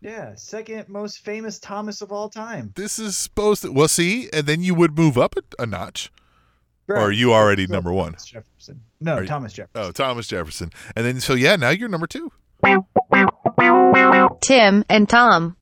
[0.00, 2.72] Yeah, second most famous Thomas of all time.
[2.74, 3.72] This is supposed to.
[3.72, 6.10] Well, see, and then you would move up a, a notch,
[6.88, 8.12] or are you already So, number one?
[8.12, 8.80] Thomas Jefferson.
[9.00, 9.82] No, Are you- Thomas Jefferson.
[9.88, 12.32] Oh, Thomas Jefferson, and then so yeah, now you're number two.
[14.40, 15.56] Tim and Tom.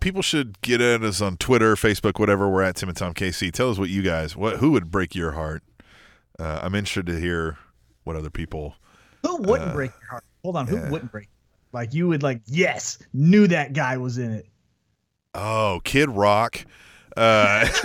[0.00, 2.48] people should get at us on Twitter, Facebook, whatever.
[2.48, 3.50] We're at Tim and Tom KC.
[3.52, 5.62] Tell us what you guys, what who would break your heart.
[6.38, 7.56] Uh, I'm interested to hear
[8.04, 8.74] what other people.
[9.22, 10.24] Who wouldn't Uh, break your heart?
[10.42, 10.80] Hold on, yeah.
[10.80, 11.28] who wouldn't break?
[11.72, 14.46] Like you would like, yes, knew that guy was in it.
[15.34, 16.64] Oh, Kid Rock.
[17.16, 17.66] Uh,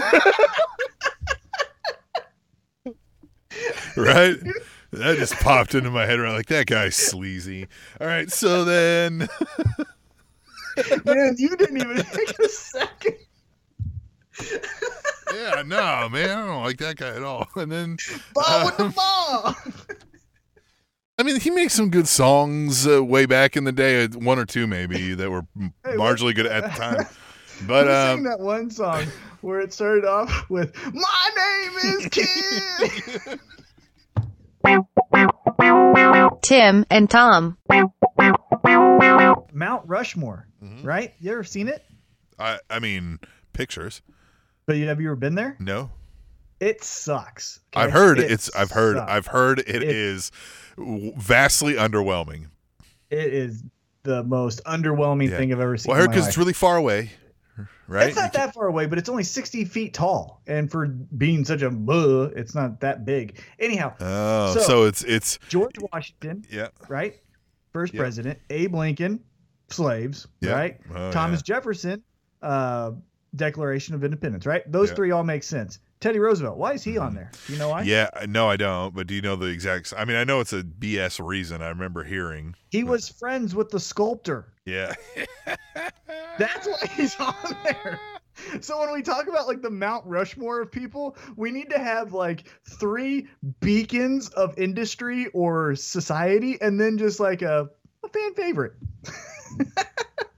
[3.95, 4.35] right?
[4.91, 6.19] That just popped into my head.
[6.19, 7.67] Right, like that guy's sleazy.
[8.01, 9.19] All right, so then,
[11.05, 12.78] Man, you didn't even take a second.
[15.59, 17.47] Yeah, no, man, I don't like that guy at all.
[17.55, 17.97] And then,
[18.33, 19.55] Ball with the Um, ball.
[21.17, 24.39] I mean, he makes some good songs uh, way back in the day, uh, one
[24.39, 27.05] or two maybe that were m- Hey, marginally good at the time.
[27.67, 29.03] But Who sang um, that one song
[29.41, 33.39] where it started off with "My name is Kid."
[36.41, 37.57] Tim and Tom.
[39.51, 40.85] Mount Rushmore, Mhm.
[40.85, 41.13] right?
[41.19, 41.83] You ever seen it?
[42.39, 43.19] I, I mean,
[43.51, 44.01] pictures.
[44.69, 45.55] But you have you ever been there?
[45.57, 45.89] No,
[46.59, 47.59] It sucks.
[47.75, 47.83] okay?
[47.85, 48.55] I've heard It it's.
[48.55, 48.97] I've heard.
[48.97, 49.11] sucks.
[49.11, 50.31] I've heard it It- is
[50.77, 52.49] vastly underwhelming.
[53.09, 53.63] It is
[54.03, 55.37] the most underwhelming Yeah.
[55.37, 55.89] thing I've ever seen.
[55.89, 57.09] Well, I heard because it's really far away,
[57.87, 58.09] right?
[58.09, 60.43] It's not that far away, but it's only 60 feet tall.
[60.45, 63.41] And for being such a buh, it's not that big.
[63.57, 67.15] Anyhow, Oh, So- so, it's it's George Washington, yeah, right?
[67.73, 68.01] First Yeah.
[68.01, 68.37] president.
[68.51, 69.21] Abe Lincoln,
[69.69, 70.51] slaves, Yeah.
[70.51, 70.79] right?
[70.93, 72.03] Oh, Thomas Jefferson,
[72.43, 72.91] uh,
[73.35, 74.69] Declaration of Independence, right?
[74.71, 74.95] Those Yeah.
[74.95, 75.79] three all make sense.
[75.99, 77.15] Teddy Roosevelt, why is he on Mhm.
[77.15, 77.31] there?
[77.45, 77.81] Do you know why?
[77.83, 78.95] Yeah, no, I don't.
[78.95, 79.93] But do you know the exact?
[79.97, 81.61] I mean, I know it's a BS reason.
[81.61, 82.55] I remember hearing.
[82.69, 84.53] He was friends with the sculptor.
[84.65, 84.93] Yeah,
[86.37, 87.99] That's why he's on there.
[88.61, 92.13] So when we talk about like the Mount Rushmore of people, we need to have
[92.13, 92.45] like
[92.79, 93.27] three
[93.59, 97.69] beacons of industry or society, and then just like a,
[98.03, 98.73] a fan favorite.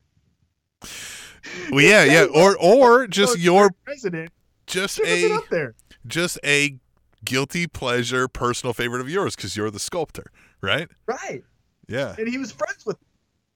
[1.71, 4.31] Well, yeah, yeah, or or just your president
[4.67, 5.75] just a up there.
[6.07, 6.77] just a
[7.23, 10.87] guilty pleasure personal favorite of yours because you're the sculptor, right?
[11.05, 11.43] Right.
[11.87, 12.97] Yeah, And he was friends with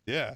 [0.06, 0.36] yeah.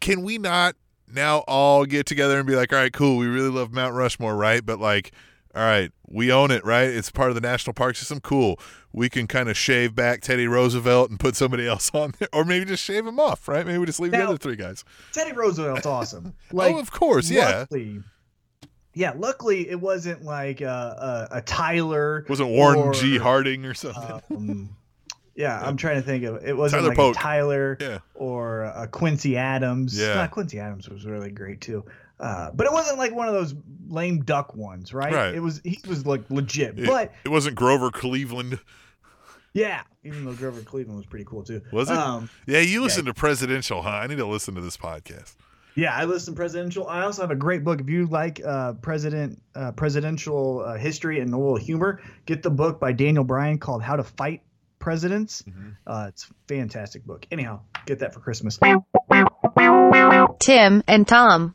[0.00, 0.74] Can we not
[1.06, 4.36] now all get together and be like, all right, cool, we really love Mount Rushmore,
[4.36, 4.64] right?
[4.64, 5.12] But like,
[5.58, 6.88] all right, we own it, right?
[6.88, 8.20] It's part of the national park system.
[8.20, 8.60] Cool.
[8.92, 12.44] We can kind of shave back Teddy Roosevelt and put somebody else on there, or
[12.44, 13.66] maybe just shave him off, right?
[13.66, 14.84] Maybe we just leave the other three guys.
[15.12, 16.34] Teddy Roosevelt's awesome.
[16.52, 17.58] Like oh, of course, yeah.
[17.58, 18.00] luckily,
[18.94, 22.24] yeah, luckily it wasn't like a, a, a Tyler.
[22.28, 23.18] Wasn't Warren or, G.
[23.18, 24.20] Harding or something?
[24.30, 24.76] Um,
[25.34, 26.56] yeah, I'm trying to think of it.
[26.56, 27.98] Wasn't Tyler like a Tyler yeah.
[28.14, 29.98] or a Quincy Adams.
[29.98, 30.26] Yeah.
[30.28, 31.84] Quincy Adams was really great too.
[32.20, 33.54] Uh, but it wasn't like one of those
[33.88, 35.12] lame duck ones, right?
[35.12, 35.34] Right.
[35.34, 36.78] It was he was like legit.
[36.78, 38.58] It- but It wasn't Grover Cleveland.
[39.54, 41.62] yeah, even though Grover Cleveland was pretty cool too.
[41.72, 41.96] Was it?
[41.96, 43.90] Um, Yeah, you listen to presidential, huh?
[43.90, 45.36] I need to listen to this podcast.
[45.74, 46.88] Yeah, I listen to presidential.
[46.88, 47.80] I also have a great book.
[47.80, 52.50] If you like uh, president uh, presidential uh, history and a little humor, get the
[52.50, 54.42] book by Daniel Bryan called "How to Fight
[54.80, 55.76] Presidents." Mhm.
[55.86, 57.26] Uh, it's a fantastic book.
[57.30, 58.58] Anyhow, get that for Christmas.
[60.40, 61.54] Tim and Tom.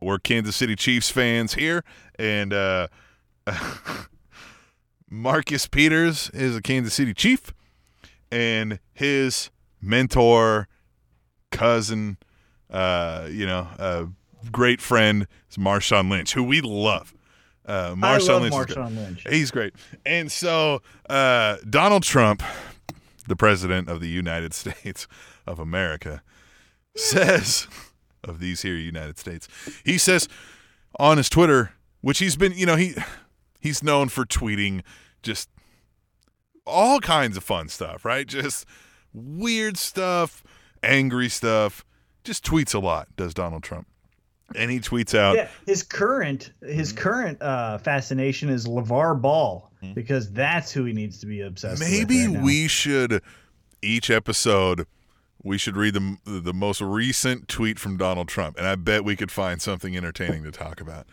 [0.00, 1.84] We're Kansas City Chiefs fans here,
[2.18, 2.88] and uh,
[5.10, 7.52] Marcus Peters is a Kansas City Chief,
[8.30, 10.68] and his mentor,
[11.50, 12.18] cousin,
[12.70, 14.04] uh, you know, uh,
[14.50, 17.14] great friend is Marshawn Lynch, who we love.
[17.66, 18.76] Uh, I Marshawn love Lynch is.
[18.76, 19.26] Marshawn Lynch.
[19.28, 19.74] He's great.
[20.04, 22.42] And so uh, Donald Trump,
[23.26, 25.06] the president of the United States
[25.46, 26.22] of America,
[26.94, 27.66] says
[28.24, 29.48] of these here United States,
[29.84, 30.28] he says
[30.98, 32.94] on his Twitter, which he's been, you know, he
[33.60, 34.82] he's known for tweeting
[35.22, 35.48] just
[36.66, 38.26] all kinds of fun stuff, right?
[38.26, 38.66] Just
[39.12, 40.42] weird stuff,
[40.82, 41.84] angry stuff.
[42.24, 43.86] Just tweets a lot, does Donald Trump.
[44.54, 50.30] And he tweets out, Yeah, his current his current uh, fascination is LaVar Ball because
[50.30, 51.80] that's who he needs to be obsessed.
[51.80, 53.20] with Maybe right we should
[53.80, 54.86] each episode
[55.42, 59.16] we should read the the most recent tweet from Donald Trump, and I bet we
[59.16, 61.06] could find something entertaining to talk about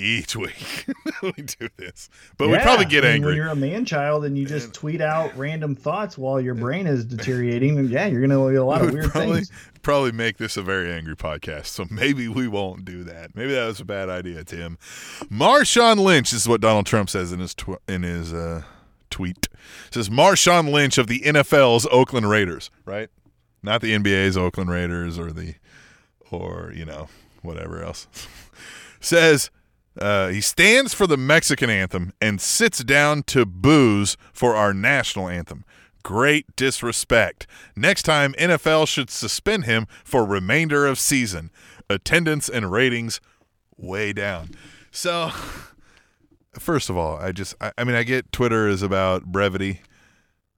[0.00, 0.86] each week.
[1.22, 4.38] we do this, but we probably get I mean, When you're a man child and
[4.38, 8.52] you just And- tweet out random thoughts while your brain is deteriorating, yeah, you're gonna
[8.52, 9.50] get a lot of weird probably things.
[9.82, 11.66] probably make this a very angry podcast.
[11.66, 13.34] So maybe we won't do that.
[13.34, 14.78] Maybe that was a bad idea, Tim.
[15.24, 18.62] Marshawn Lynch this is what Donald Trump says in his tw- in his uh,
[19.10, 19.48] tweet.
[19.88, 23.08] It says Marshawn Lynch of the NFL's Oakland Raiders, right?
[23.62, 25.54] Not the NBA's Oakland Raiders or the
[26.30, 27.08] or you know
[27.42, 28.06] whatever else.
[29.00, 29.50] says
[30.00, 35.28] uh, he stands for the Mexican anthem and sits down to boos for our national
[35.28, 35.64] anthem.
[36.04, 37.46] Great disrespect.
[37.76, 41.50] Next time, NFL should suspend him for remainder of season.
[41.90, 43.20] Attendance and ratings
[43.76, 44.50] way down.
[44.90, 45.30] So,
[46.58, 49.80] first of all, I just, I, I mean, I get Twitter is about brevity,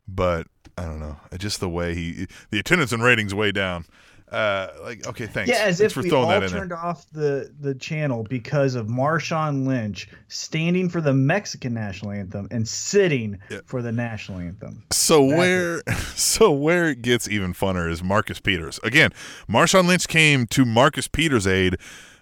[0.06, 0.46] but
[0.80, 1.16] I don't know.
[1.36, 3.84] Just the way he, the attendance and ratings way down.
[4.30, 5.50] Uh, like, okay, thanks.
[5.50, 6.60] Yeah, as thanks if for we throwing all that in there.
[6.60, 12.46] turned off the the channel because of Marshawn Lynch standing for the Mexican national anthem
[12.52, 13.58] and sitting Yeah.
[13.66, 14.84] for the national anthem.
[14.92, 15.36] So Exactly.
[15.36, 15.82] where
[16.14, 18.78] so where it gets even funner is Marcus Peters.
[18.84, 19.10] Again,
[19.48, 21.74] Marshawn Lynch came to Marcus Peters' aid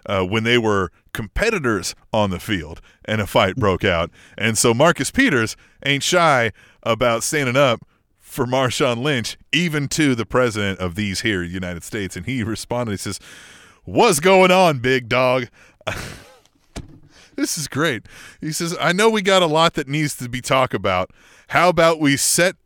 [0.07, 4.09] uh, when they were competitors on the field and a fight broke out.
[4.35, 7.81] And so Marcus Peters ain't shy about standing up
[8.29, 12.15] for Marshawn Lynch, even to the president of these here United States.
[12.15, 13.19] And he responded, he says,
[13.85, 15.47] What's going on, big dog?
[17.35, 18.05] This is great.
[18.41, 21.11] He says, "I know we got a lot that needs to be talked about.
[21.47, 22.57] How about we set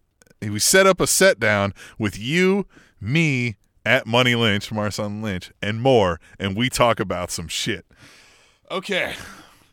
[0.42, 2.66] we set up a set down with you,
[3.00, 7.86] me, at Money Lynch, Marshawn Lynch, and more, and we talk about some shit."
[8.72, 9.14] Okay.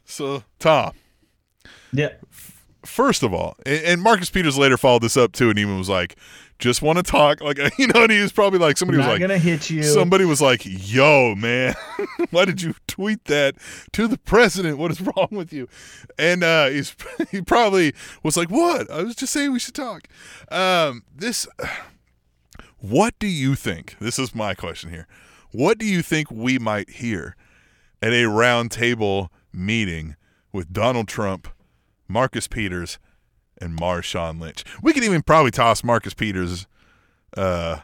[0.05, 0.93] So, Tom,
[1.93, 2.11] Yeah.
[2.85, 6.17] First of all, and, Marcus Peters later followed this up too, and even was like,
[6.59, 9.21] "Just want to talk," like you know, and he was probably like, somebody was like,
[9.21, 9.83] gonna hit you.
[9.83, 11.75] somebody was like, "Yo, man,
[12.31, 13.55] why did you tweet that
[13.93, 14.79] to the president?
[14.79, 15.69] What is wrong with you?"
[16.19, 16.95] And uh, he's
[17.31, 18.91] he probably was like, "What?
[18.91, 20.09] I was just saying we should talk."
[20.51, 21.47] Um, this,
[22.79, 23.97] what do you think?
[24.01, 25.07] This is my question here.
[25.53, 27.35] What do you think we might hear
[28.03, 30.17] at a roundtable meeting
[30.53, 31.49] with Donald Trump,
[32.11, 32.99] Marcus Peters,
[33.61, 34.65] and Marshawn Lynch?
[34.83, 36.67] We could even probably toss Marcus Peters
[37.37, 37.81] uh,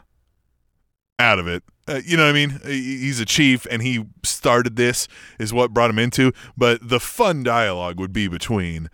[1.19, 1.63] out of it.
[1.87, 2.59] Uh, you know what I mean?
[2.65, 5.07] He's a chief, and he started this,
[5.39, 6.33] is what brought him into.
[6.57, 8.89] But the fun dialogue would be between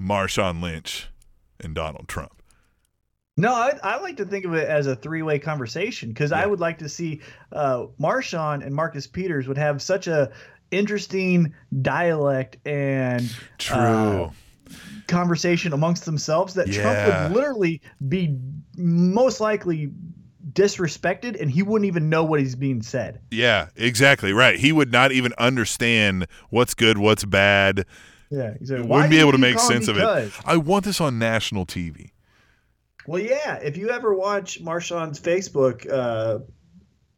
[0.00, 1.08] Marshawn Lynch
[1.58, 2.40] and Donald Trump.
[3.36, 6.58] No, I, I like to think of it as a three-way conversation because I would
[6.58, 7.20] like to see
[7.52, 10.32] uh, Marshawn and Marcus Peters would have such a
[10.72, 13.76] interesting dialect and True.
[13.76, 14.30] Uh,
[15.08, 16.82] conversation amongst themselves that Yeah.
[16.82, 18.38] Trump would literally be
[18.76, 19.90] most likely
[20.52, 23.20] disrespected and he wouldn't even know what he's being said.
[23.30, 24.58] yeah, exactly right.
[24.58, 27.84] He would not even understand what's good, what's bad.
[28.30, 30.32] Yeah, like, Wouldn't be able to make sense me of it.
[30.44, 32.10] I want this on national TV.
[33.06, 33.54] Well, yeah.
[33.54, 36.40] If you ever watch Marshawn's Facebook uh,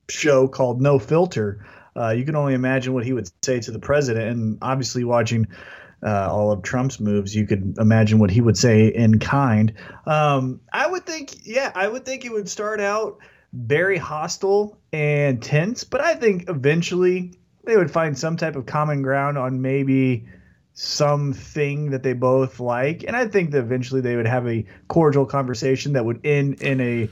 [0.09, 3.81] show called No Filter, uh, you can only imagine what he would say to the
[3.81, 4.31] president.
[4.31, 5.49] And obviously, watching
[6.03, 9.73] uh, all of Trump's moves, you could imagine what he would say in kind.
[10.07, 13.19] Um, I would think, yeah, I would think it would start out
[13.53, 17.35] very hostile and tense, but I think eventually
[17.65, 20.27] they would find some type of common ground on maybe
[20.73, 25.27] something that they both like and i think that eventually they would have a cordial
[25.27, 27.11] conversation that would end in a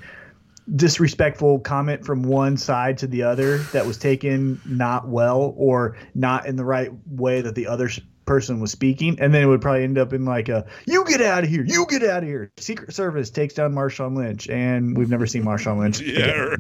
[0.75, 6.47] disrespectful comment from one side to the other that was taken not well or not
[6.47, 7.91] in the right way that the other
[8.29, 11.21] person was speaking and then it would probably end up in like a you get
[11.21, 14.97] out of here you get out of here secret service takes down marshawn lynch and
[14.97, 16.55] we've never seen marshawn lynch Yeah,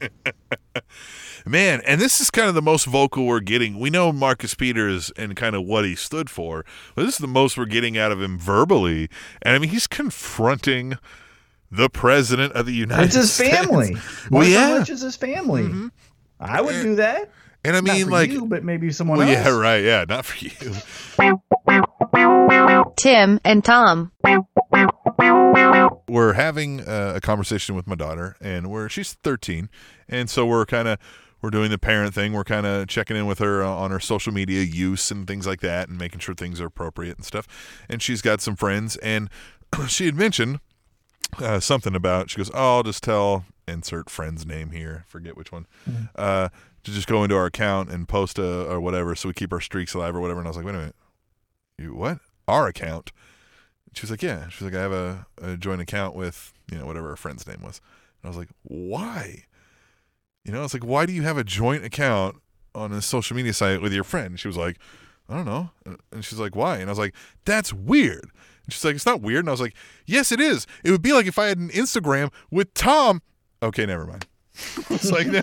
[0.00, 0.82] right.
[1.46, 3.78] Man, and this is kind of the most vocal we're getting.
[3.78, 7.26] We know Marcus Peters and kind of what he stood for, but this is the
[7.26, 9.08] most we're getting out of him verbally.
[9.42, 10.98] And I mean, he's confronting
[11.70, 13.16] the president of the United States.
[13.16, 13.56] it's his States.
[13.56, 13.96] family
[14.30, 14.72] Well, marshawn yeah.
[14.74, 15.90] lynch is his family Mhm.
[16.40, 17.30] i would do that
[17.68, 20.06] And I Not mean, for like, you, but maybe someone well, else yeah, right, yeah,
[20.08, 20.52] not for you.
[22.96, 24.10] Tim and Tom.
[26.08, 29.68] we're having uh, a conversation with my daughter and we're she's 13
[30.08, 30.98] and so we're kind of
[31.42, 34.00] we're doing the parent thing we're kind of checking in with her uh, on her
[34.00, 37.46] social media use and things like that and making sure things are appropriate and stuff
[37.90, 39.28] and she's got some friends and
[39.88, 40.60] she had mentioned
[41.38, 45.52] uh, something about she goes oh i'll just tell insert friend's name here forget which
[45.52, 45.66] one
[46.16, 46.48] uh,
[46.84, 49.60] to just go into our account and post a or whatever so we keep our
[49.60, 50.96] streaks alive or whatever and i was like wait a minute
[51.76, 53.12] you what our account
[53.98, 54.48] she was like, yeah.
[54.48, 57.62] She's like, I have a, a joint account with, you know, whatever her friend's name
[57.62, 57.80] was.
[58.22, 59.44] And I was like, why?
[60.44, 62.36] You know, it's like, why do you have a joint account
[62.74, 64.38] on a social media site with your friend?
[64.38, 64.78] She was like,
[65.28, 65.70] I don't know.
[66.12, 66.78] And she's like, why?
[66.78, 68.30] And I was like, that's weird.
[68.68, 69.40] And she's like, it's not weird.
[69.40, 70.66] And I was like, yes, it is.
[70.84, 73.22] It would be like if I had an Instagram with Tom.
[73.62, 74.26] Okay, never mind.
[74.90, 75.42] it's like, ne-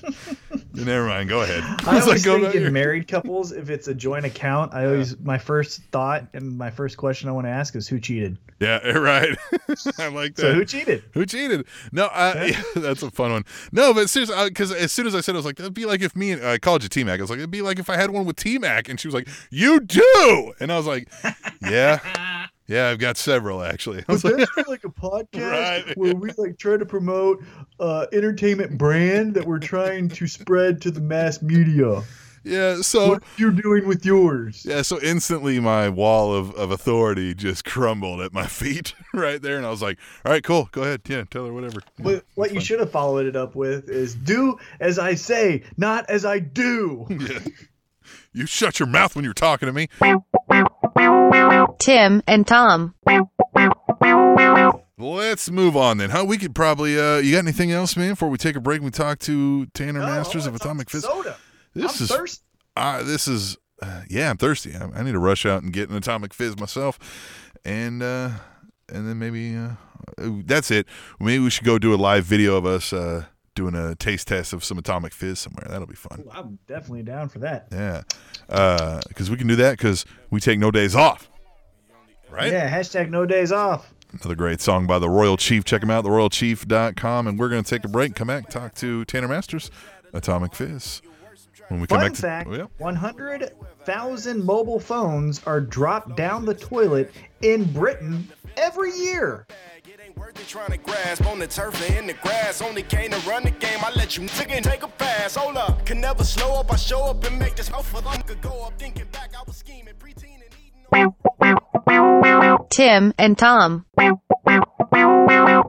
[0.74, 1.30] never mind.
[1.30, 1.64] Go ahead.
[1.88, 5.18] I was always go think in married couples, if it's a joint account, I always
[5.20, 8.38] my first thought and my first question I want to ask is who cheated.
[8.60, 9.30] yeah, right.
[10.00, 10.42] I like that.
[10.42, 11.04] So who cheated?
[11.14, 11.66] Who cheated?
[11.94, 13.46] No, uh, yeah, that's a fun one.
[13.72, 15.86] No, but seriously, because as soon as I said, it, I was like, that'd be
[15.86, 17.20] like if me and I called you T Mac.
[17.20, 19.08] I was like, it'd be like if I had one with T Mac, and she
[19.08, 21.10] was like, you do, and I was like,
[21.62, 22.00] yeah,
[22.68, 24.04] yeah, I've got several actually.
[24.08, 25.98] I was like, that's like a podcast Right.
[25.98, 27.44] where we like try to promote
[27.80, 32.04] uh, entertainment brand that we're trying to spread to the mass media.
[32.44, 34.64] yeah, so what you're doing with yours?
[34.68, 39.58] yeah, so instantly my wall of, of authority just crumbled at my feet right there,
[39.58, 41.80] and I was like, all right, cool, go ahead, yeah, tell her whatever.
[41.98, 42.64] Yeah, But what you fine.
[42.66, 47.08] should have followed it up with is do as I say, not as I do.
[47.20, 47.40] Yeah.
[48.34, 49.88] You shut your mouth when you're talking to me.
[51.80, 52.96] Tim and Tom.
[54.98, 56.10] Let's move on then.
[56.10, 56.26] Huh?
[56.26, 57.00] We could probably.
[57.00, 58.12] Uh, you got anything else, man?
[58.12, 60.70] Before we take a break, and we talk to Tanner No, Masters of want some
[60.72, 61.04] Atomic Fizz.
[61.04, 61.38] Soda.
[61.74, 62.10] This I'm is.
[62.12, 62.44] thirsty.
[62.76, 63.58] Uh, this is.
[63.82, 64.74] Uh, yeah, I'm thirsty.
[64.76, 66.98] I, I need to rush out and get an Atomic Fizz myself,
[67.66, 68.30] and uh,
[68.90, 69.72] and then maybe uh,
[70.46, 70.88] that's it.
[71.20, 74.54] Maybe we should go do a live video of us uh, doing a taste test
[74.54, 75.68] of some Atomic Fizz somewhere.
[75.70, 76.24] That'll be fun.
[76.26, 77.68] Ooh, I'm definitely down for that.
[77.72, 78.04] Yeah,
[78.50, 81.30] uh, because we can do that because we take no days off.
[82.30, 82.52] Right.
[82.52, 83.94] Yeah, hashtag no days off.
[84.12, 85.64] Another great song by the Royal Chief.
[85.64, 87.28] Check him out, theroyalchief.com.
[87.28, 89.72] And we're going to take a break, come back, talk to Tanner Masters,
[90.14, 91.02] Atomic Fizz.
[91.68, 92.66] when we come Fun back to fact: oh, yeah.
[92.78, 98.28] 100,000 mobile phones are dropped down the toilet in Britain
[98.58, 99.46] every year.
[100.16, 102.62] It ain't worth it trying to grasp on the turf or in the grass.
[102.62, 103.80] Only came to run the game.
[103.84, 105.36] I let you take and take a pass.
[105.36, 106.72] Hold up, can never slow up.
[106.72, 108.22] I show up and make this house for them.
[108.22, 109.34] Could go up thinking back.
[109.38, 110.86] I was scheming, preteen and eating.
[112.70, 113.86] Tim and Tom.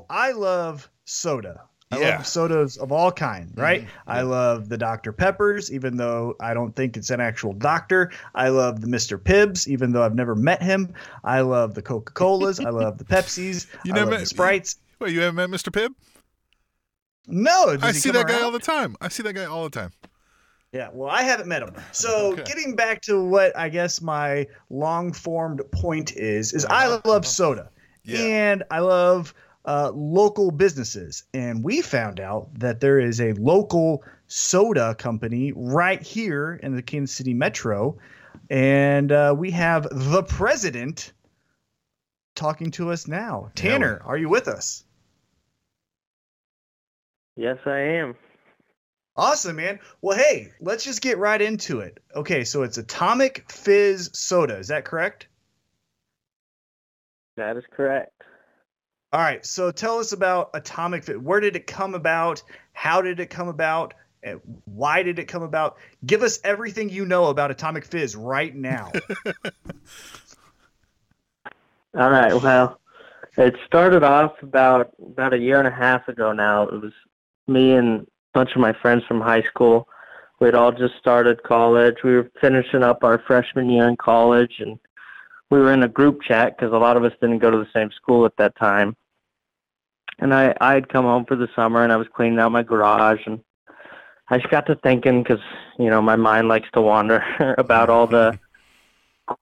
[0.09, 1.63] I love soda.
[1.93, 2.17] I Yeah.
[2.17, 3.83] love sodas of all kind, right?
[3.83, 4.11] Mm-hmm.
[4.11, 5.13] I love the Dr.
[5.13, 8.11] Peppers, even though I don't think it's an actual doctor.
[8.35, 9.23] I love the Mr.
[9.23, 10.93] Pibbs, even though I've never met him.
[11.23, 12.59] I love the Coca Colas.
[12.59, 13.67] I love the Pepsis.
[13.85, 14.77] You I never love met- the Sprites.
[14.99, 15.71] Wait, you haven't met Mr.
[15.71, 15.95] Pibb?
[17.29, 18.97] No, I see that guy all the time.
[19.01, 19.91] I see that guy all the time.
[20.73, 21.75] Yeah, well, I haven't met him.
[21.93, 22.43] So, Okay.
[22.45, 27.01] getting back to what I guess my long-formed point is, is I uh-huh.
[27.05, 27.71] love soda,
[28.05, 28.19] Yeah.
[28.21, 29.33] and I love
[29.67, 31.25] uh, local businesses.
[31.35, 36.83] And we found out that there is a local soda company right here in the
[36.83, 37.99] Kansas City Metro,
[38.49, 41.13] and uh, we have the president
[42.35, 43.51] talking to us now.
[43.57, 44.85] Yeah, Tanner, are you with us?
[47.37, 48.15] Yes, I am.
[49.17, 49.81] Awesome, man.
[50.03, 51.99] Well, hey, let's just get right into it.
[52.15, 54.59] Okay, so it's Atomic Fizz Soda.
[54.59, 55.27] Is that correct?
[57.37, 58.16] That is correct.
[59.17, 59.47] All right.
[59.47, 61.17] So tell us about Atomic Fizz.
[61.17, 62.43] Where did it come about?
[62.75, 63.95] How did it come about?
[64.23, 65.79] And why did it come about?
[66.05, 68.93] Give us everything you know about Atomic Fizz right now.
[71.99, 72.35] All right.
[72.35, 72.79] Well,
[73.39, 76.65] it started off about about a year and a half ago now.
[76.65, 76.93] It was
[77.49, 79.89] me and a bunch of my friends from high school.
[80.41, 82.03] We had all just started college.
[82.05, 84.79] We were finishing up our freshman year in college, and
[85.49, 87.69] we were in a group chat because a lot of us didn't go to the
[87.73, 88.95] same school at that time.
[90.19, 92.63] And I I had come home for the summer, and I was cleaning out my
[92.63, 93.41] garage, and
[94.29, 95.43] I just got to thinking because
[95.79, 97.23] you know my mind likes to wander
[97.59, 98.39] about all the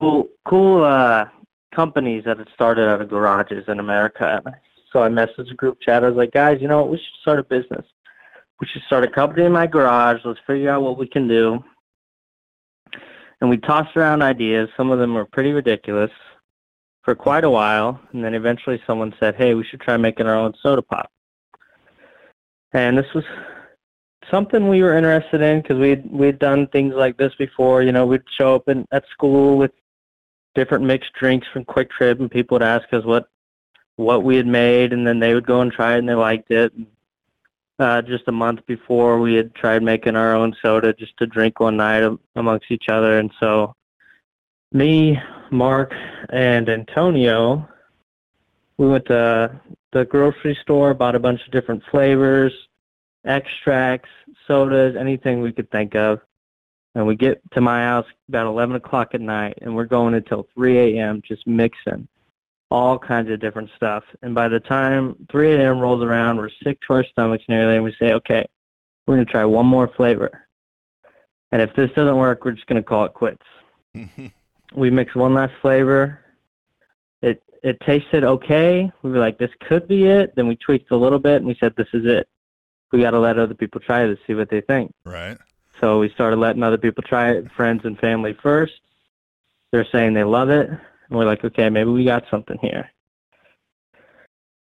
[0.00, 1.26] cool cool uh
[1.74, 4.40] companies that had started out of garages in America.
[4.44, 4.54] And
[4.92, 6.04] so I messaged a group chat.
[6.04, 6.90] I was like, guys, you know what?
[6.90, 7.84] We should start a business.
[8.60, 10.20] We should start a company in my garage.
[10.24, 11.62] Let's figure out what we can do.
[13.40, 14.68] And we tossed around ideas.
[14.76, 16.12] Some of them were pretty ridiculous
[17.04, 18.00] for quite a while.
[18.12, 21.10] And then eventually someone said, hey, we should try making our own soda pop.
[22.72, 23.24] And this was
[24.30, 27.82] something we were interested in because we'd, we'd done things like this before.
[27.82, 29.70] You know, we'd show up in, at school with
[30.54, 33.28] different mixed drinks from QuikTrip, and people would ask us what
[33.96, 36.50] what we had made, and then they would go and try it, and they liked
[36.50, 36.72] it.
[37.78, 41.60] Uh, just a month before, we had tried making our own soda just to drink
[41.60, 42.02] one night
[42.34, 43.74] amongst each other, and so
[44.72, 45.16] me,
[45.54, 45.92] Mark,
[46.30, 47.68] and Antonio,
[48.76, 49.60] we went to
[49.92, 52.52] the grocery store, bought a bunch of different flavors,
[53.24, 54.10] extracts,
[54.46, 56.20] sodas, anything we could think of
[56.94, 60.46] and we get to my house about 11 o'clock at night, and we're going until
[60.54, 61.22] 3 a.m.
[61.26, 62.06] just mixing
[62.70, 64.04] all kinds of different stuff.
[64.22, 65.80] And by the time 3 a.m.
[65.80, 68.46] rolls around, we're sick to our stomachs nearly, and we say, okay,
[69.06, 70.46] we're going to try one more flavor.
[71.52, 73.42] And if this doesn't work, we're just going to call it quits.
[74.74, 76.20] We mixed one last flavor.
[77.22, 78.90] It it tasted okay.
[79.02, 80.34] We were like, this could be it.
[80.36, 82.28] Then we tweaked a little bit, and we said, this is it.
[82.92, 84.92] We got to let other people try this, see what they think.
[85.04, 85.38] right.
[85.80, 88.74] So we started letting other people try it, friends and family first.
[89.72, 90.68] They're saying they love it.
[90.68, 90.78] And
[91.10, 92.88] we're like, okay, maybe we got something here.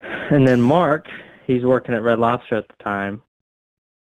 [0.01, 1.07] And then Mark,
[1.45, 3.21] he's working at Red Lobster at the time.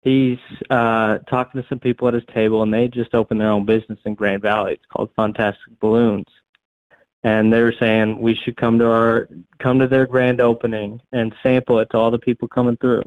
[0.02, 0.40] He's
[0.70, 4.00] uh, talking to some people at his table, and they just opened their own business
[4.06, 4.74] in Grain Valley.
[4.74, 6.26] It's called Fantastic Balloons.
[7.24, 9.30] And they were saying we should come to our
[9.60, 13.04] come to their grand opening and sample it to all the people coming through.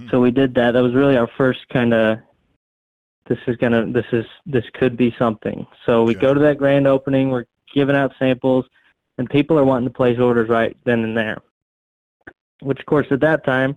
[0.00, 0.08] Hmm.
[0.10, 0.72] So we did that.
[0.72, 2.18] That was really our first kind of
[3.26, 5.66] this is gonna this is this could be something.
[5.84, 6.20] So we Sure.
[6.20, 8.66] go to that grand opening, we're giving out samples,
[9.18, 11.38] and people are wanting to place orders right then and there.
[12.60, 13.76] Which of course at that time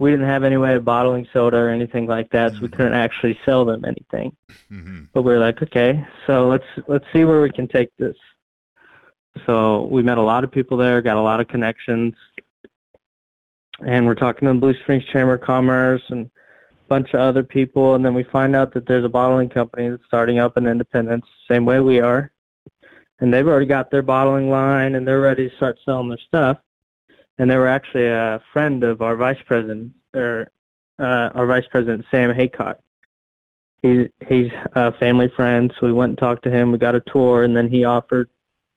[0.00, 2.72] we didn't have any way of bottling soda or anything like that, so we Mhm.
[2.72, 4.34] couldn't actually sell them anything.
[4.68, 8.16] hmm But we were like, okay, so let's let's see where we can take this.
[9.46, 12.14] So we met a lot of people there, got a lot of connections,
[13.86, 17.42] and we're talking to the Blue Springs Chamber of Commerce and a bunch of other
[17.42, 20.66] people, and then we find out that there's a bottling company that's starting up in
[20.66, 22.32] Independence, same way we are,
[23.20, 26.58] and they've already got their bottling line and they're ready to start selling their stuff.
[27.40, 30.50] And they were actually a friend of our vice president, or
[31.00, 32.78] uh, our vice president Sam Haycock
[33.82, 36.72] he's he's a family friend, so we went and talked to him.
[36.72, 38.28] We got a tour, and then he offered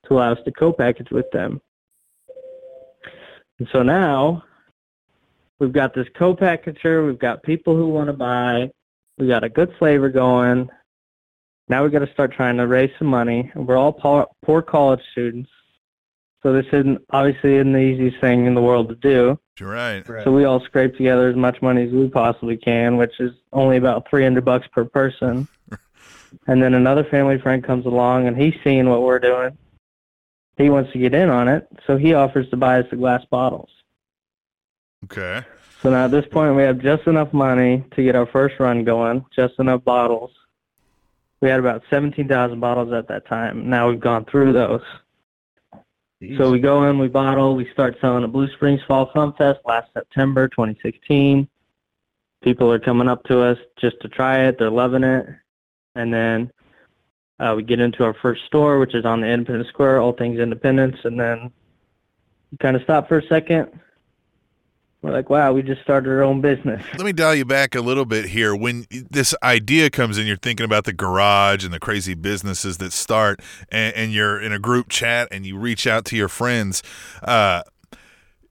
[0.06, 1.62] to allow us to co-package with them.
[3.60, 4.44] And so now
[5.60, 7.06] we've got this co-packager.
[7.06, 8.72] We've got people who want to buy.
[9.18, 10.70] We got a good flavor going.
[11.70, 13.52] Now we got to start trying to raise some money.
[13.56, 15.50] We're all poor, poor college students,
[16.44, 19.40] so this isn't obviously isn't the easiest thing in the world to do.
[19.60, 20.08] You're right.
[20.08, 20.24] Right.
[20.26, 23.78] So we all scrape together as much money as we possibly can, which is only
[23.78, 25.48] about 300 bucks per person.
[26.48, 29.58] and then another family friend comes along and he's seeing what we're doing.
[30.58, 33.24] He wants to get in on it, so he offers to buy us the glass
[33.32, 33.70] bottles.
[35.06, 35.44] Okay.
[35.82, 38.84] So now at this point, we have just enough money to get our first run
[38.84, 40.32] going, just enough bottles.
[41.42, 43.70] We had about 17,000 bottles at that time.
[43.70, 44.82] Now we've gone through those.
[46.38, 49.60] So we go in, we bottle, we start selling at Blue Springs Fall Fun Fest
[49.66, 51.48] last September 2016.
[52.42, 54.58] People are coming up to us just to try it.
[54.58, 55.28] They're loving it.
[55.96, 56.52] And then
[57.40, 60.40] uh, we get into our first store, which is on the Independence Square, All Things
[60.40, 60.96] Independence.
[61.04, 61.52] And then
[62.60, 63.78] kind of stop for a second.
[65.04, 66.82] We're like, wow, we just started our own business.
[66.94, 68.56] Let me dial you back a little bit here.
[68.56, 72.94] When this idea comes in, you're thinking about the garage and the crazy businesses that
[72.94, 76.82] start, and, and you're in a group chat and you reach out to your friends.
[77.22, 77.64] Uh,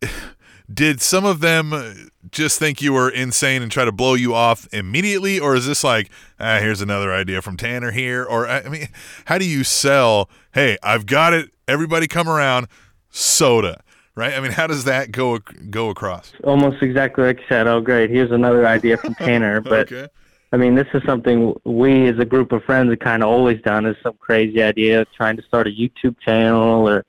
[0.72, 4.68] did some of them just think you were insane and try to blow you off
[4.74, 8.24] immediately, or is this like, ah, here's another idea from Tanner here?
[8.24, 8.88] Or I mean,
[9.24, 10.28] how do you sell?
[10.52, 11.50] Hey, I've got it.
[11.66, 12.68] Everybody, come around.
[13.08, 13.82] Soda
[14.14, 14.34] right?
[14.34, 16.32] I mean, how does that go go across?
[16.44, 17.66] Almost exactly like you said.
[17.66, 18.10] Oh, great.
[18.10, 19.60] Here's another idea from Tanner.
[19.72, 20.08] But okay.
[20.52, 23.60] I mean, this is something we as a group of friends have kind of always
[23.62, 27.04] done is some crazy idea of trying to start a YouTube channel or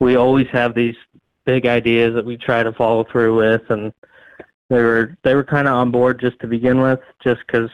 [0.00, 0.96] we always have these
[1.46, 3.92] big ideas that we try to follow through with and
[4.70, 7.70] they were they were kind of on board just to begin with just because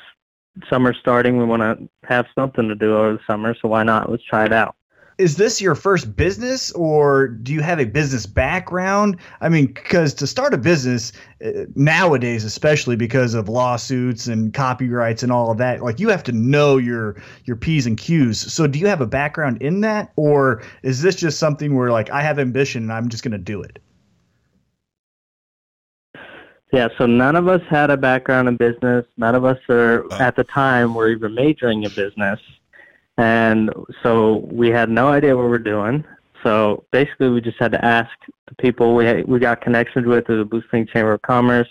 [0.68, 4.10] summer's starting we want to have something to do over the summer so why not
[4.10, 4.74] let's try it out
[5.20, 9.18] is this your first business or do you have a business background?
[9.42, 11.12] I mean because to start a business
[11.44, 16.22] uh, nowadays especially because of lawsuits and copyrights and all of that like you have
[16.24, 18.40] to know your your p's and q's.
[18.52, 22.08] So do you have a background in that or is this just something where like
[22.08, 23.78] i have ambition and i'm just going to do it?
[26.72, 29.04] Yeah so none of us had a background in business.
[29.18, 32.40] None of us are at the time were even majoring in business
[33.18, 33.70] and
[34.02, 36.04] so we had no idea what we were doing.
[36.42, 38.10] So basically, we just had to ask
[38.48, 41.68] the people we had, we got connections with through the Blue Springs Chamber of Commerce.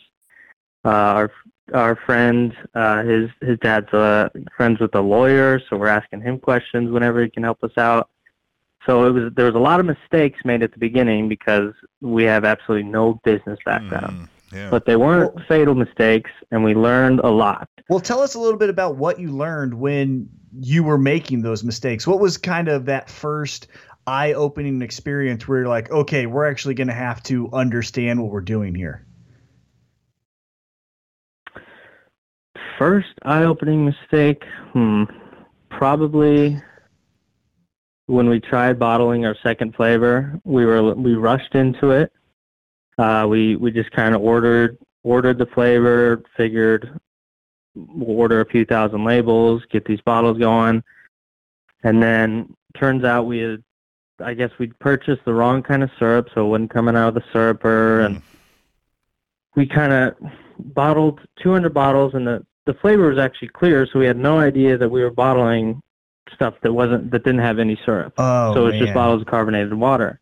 [0.86, 1.32] Uh, our
[1.74, 6.40] our friend, uh, his his dad's uh, friends with a lawyer, so we're asking him
[6.40, 8.10] questions whenever he can help us out.
[8.86, 12.24] So it was there was a lot of mistakes made at the beginning because we
[12.24, 14.28] have absolutely no business background.
[14.52, 14.70] Mm, yeah.
[14.70, 17.70] But they weren't fatal mistakes, and we learned a lot.
[17.90, 20.30] well tell us a little bit about what you learned when
[20.60, 23.68] you were making those mistakes what was kind of that first
[24.08, 28.42] eye-opening experience where you're like okay we're actually going to have to understand what we're
[28.42, 29.06] doing here
[32.80, 34.42] First eye-opening mistake,
[34.72, 35.04] hmm,
[35.70, 36.62] probably
[38.06, 40.40] when we tried bottling our second flavor.
[40.46, 42.14] We were we rushed into it.
[42.98, 46.98] Uh, we we just kind of ordered ordered the flavor, figured
[47.88, 50.84] we'll order a few thousand labels, get these bottles going,
[51.84, 53.64] and then turns out we had,
[54.20, 57.14] I guess we'd purchased the wrong kind of syrup, so it wasn't coming out of
[57.16, 58.06] the syruper, hmm.
[58.06, 58.22] and
[59.56, 60.16] we kind of
[60.60, 64.78] bottled 200 bottles, and the the flavor was actually clear, so we had no idea
[64.78, 65.82] that we were bottling
[66.36, 68.14] stuff that wasn't that didn't have any syrup.
[68.18, 70.20] oh so it's just bottles of carbonated water.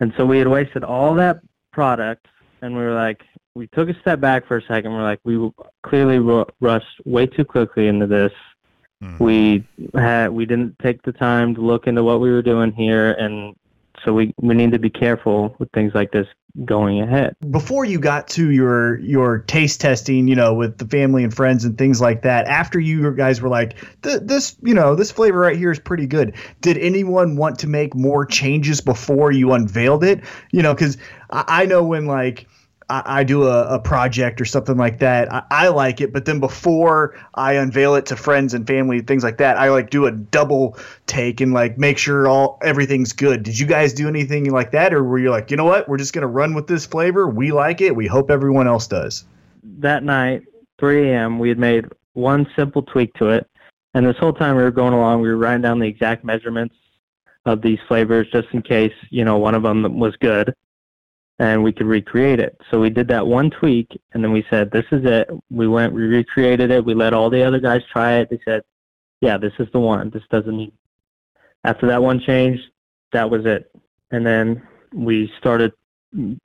[0.00, 1.40] And so we had wasted all that
[1.72, 2.26] product,
[2.62, 3.22] and we were like,
[3.54, 4.92] we took a step back for a second.
[4.92, 5.50] We're like, we
[5.82, 8.32] clearly ru- rushed way too quickly into this.
[9.02, 9.18] Mhm.
[9.18, 13.12] We had we didn't take the time to look into what we were doing here,
[13.12, 13.54] and
[14.04, 16.28] so we we need to be careful with things like this
[16.64, 17.36] going ahead.
[17.50, 21.64] before you got to your your taste testing, you know, with the family and friends
[21.64, 25.56] and things like that, after you guys were like, this, you know, this flavor right
[25.56, 26.34] here is pretty good.
[26.60, 30.22] Did anyone want to make more changes before you unveiled it?
[30.52, 30.96] You know, because
[31.30, 32.46] I, I know when like.
[32.90, 35.32] I I do a, a project or something like that.
[35.32, 39.24] I, I like it, but then before I unveil it to friends and family, things
[39.24, 40.76] like that, I like do a double
[41.06, 43.42] take and like make sure all everything's good.
[43.42, 45.98] Did you guys do anything like that, or were you like, you know what, we're
[45.98, 47.28] just gonna run with this flavor.
[47.28, 47.94] We like it.
[47.96, 49.24] We hope everyone else does.
[49.62, 50.42] that night,
[50.78, 53.46] 3 a.m., we had made one simple tweak to it.
[53.94, 56.74] And this whole time we were going along, we were writing down the exact measurements
[57.44, 60.54] of these flavors just in case, you know, one of them was good
[61.40, 62.60] and we could recreate it.
[62.70, 65.30] So we did that one tweak and then we said, this is it.
[65.48, 66.84] We went, we recreated it.
[66.84, 68.28] We let all the other guys try it.
[68.28, 68.62] They said,
[69.22, 70.10] yeah, this is the one.
[70.10, 70.74] This doesn't need.
[71.64, 72.60] After that one change,
[73.12, 73.74] that was it.
[74.10, 74.62] And then
[74.92, 75.72] we started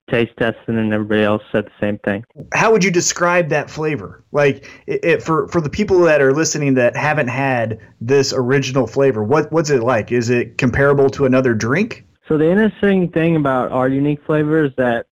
[0.10, 2.24] taste testing, and everybody else said the same thing.
[2.54, 4.24] How would you describe that flavor?
[4.32, 8.86] Like it, it, for for the people that are listening that haven't had this original
[8.86, 10.12] flavor, what what's it like?
[10.12, 12.06] Is it comparable to another drink?
[12.28, 15.05] So the interesting thing about our unique flavor is that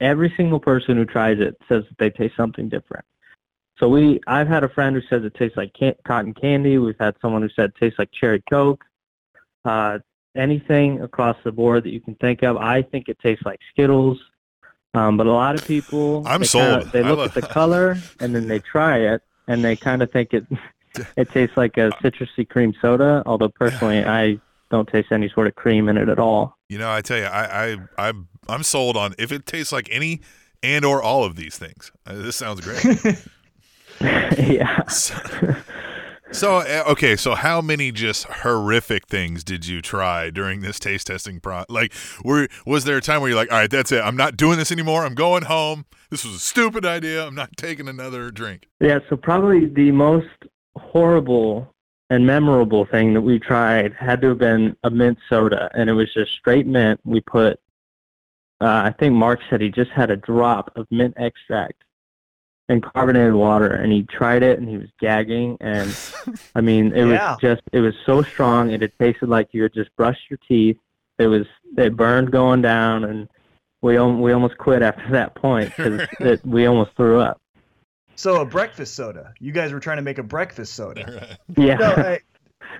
[0.00, 3.04] every single person who tries it says that they taste something different.
[3.78, 6.78] So we, I've had a friend who says it tastes like can- cotton candy.
[6.78, 8.84] We've had someone who said it tastes like cherry coke.
[9.64, 9.98] Uh,
[10.34, 12.56] anything across the board that you can think of.
[12.56, 14.18] I think it tastes like Skittles.
[14.94, 16.82] Um, but a lot of people, I'm they sold.
[16.82, 20.02] Kinda, they look love- at the color and then they try it and they kind
[20.02, 20.46] of think it
[21.16, 23.22] it tastes like a citrusy cream soda.
[23.26, 24.40] Although personally, I
[24.70, 26.55] don't taste any sort of cream in it at all.
[26.68, 28.12] You know, I tell you, I, I, I,
[28.48, 30.20] I'm sold on if it tastes like any
[30.62, 31.92] and or all of these things.
[32.06, 32.84] Uh, this sounds great.
[34.38, 34.84] yeah.
[34.88, 35.14] so,
[36.32, 41.06] so, uh, okay, so how many just horrific things did you try during this taste
[41.06, 41.64] testing pro?
[41.68, 41.92] Like,
[42.24, 44.58] were was there a time where you're like, all right, that's it, I'm not doing
[44.58, 45.04] this anymore.
[45.04, 45.86] I'm going home.
[46.10, 47.26] This was a stupid idea.
[47.26, 48.68] I'm not taking another drink.
[48.80, 50.26] Yeah, so probably the most
[50.76, 51.72] horrible
[52.10, 55.92] and memorable thing that we tried had to have been a mint soda, and it
[55.92, 57.00] was just straight mint.
[57.04, 57.58] We put,
[58.60, 61.82] uh, I think Mark said he just had a drop of mint extract
[62.68, 65.96] and carbonated water, and he tried it, and he was gagging, and
[66.54, 67.32] I mean, it Yeah.
[67.32, 70.38] was just, it was so strong, and it tasted like you had just brushed your
[70.48, 70.78] teeth.
[71.18, 71.46] It was,
[71.76, 73.28] it burned going down, and
[73.82, 77.40] we al- we almost quit after that point because we almost threw up.
[78.16, 79.32] So a breakfast soda.
[79.38, 81.38] You guys were trying to make a breakfast soda.
[81.56, 81.76] Yeah.
[81.76, 82.20] No, I,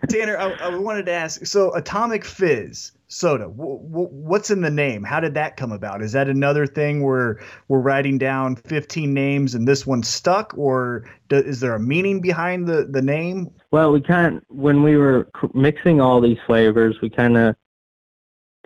[0.09, 1.47] Tanner, I, I wanted to ask.
[1.47, 3.45] So Atomic Fizz soda.
[3.45, 5.03] W- w- what's in the name?
[5.03, 6.03] How did that come about?
[6.03, 11.09] Is that another thing where we're writing down 15 names and this one stuck, or
[11.29, 13.51] do, is there a meaning behind the the name?
[13.71, 17.57] Well, we kind when we were c- mixing all these flavors, we kind of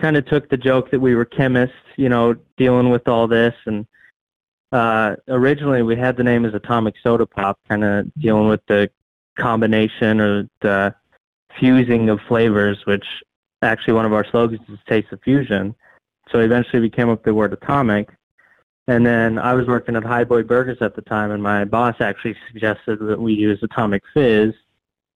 [0.01, 3.55] kind of took the joke that we were chemists, you know, dealing with all this.
[3.67, 3.87] And
[4.73, 8.91] uh, originally, we had the name as Atomic Soda Pop, kind of dealing with the
[9.37, 10.95] combination or the
[11.59, 13.05] fusing of flavors, which
[13.63, 15.75] actually one of our slogans is Taste of Fusion.
[16.31, 18.11] So eventually, we came up with the word atomic.
[18.87, 22.35] And then I was working at Hi-Boy Burgers at the time, and my boss actually
[22.51, 24.53] suggested that we use Atomic Fizz.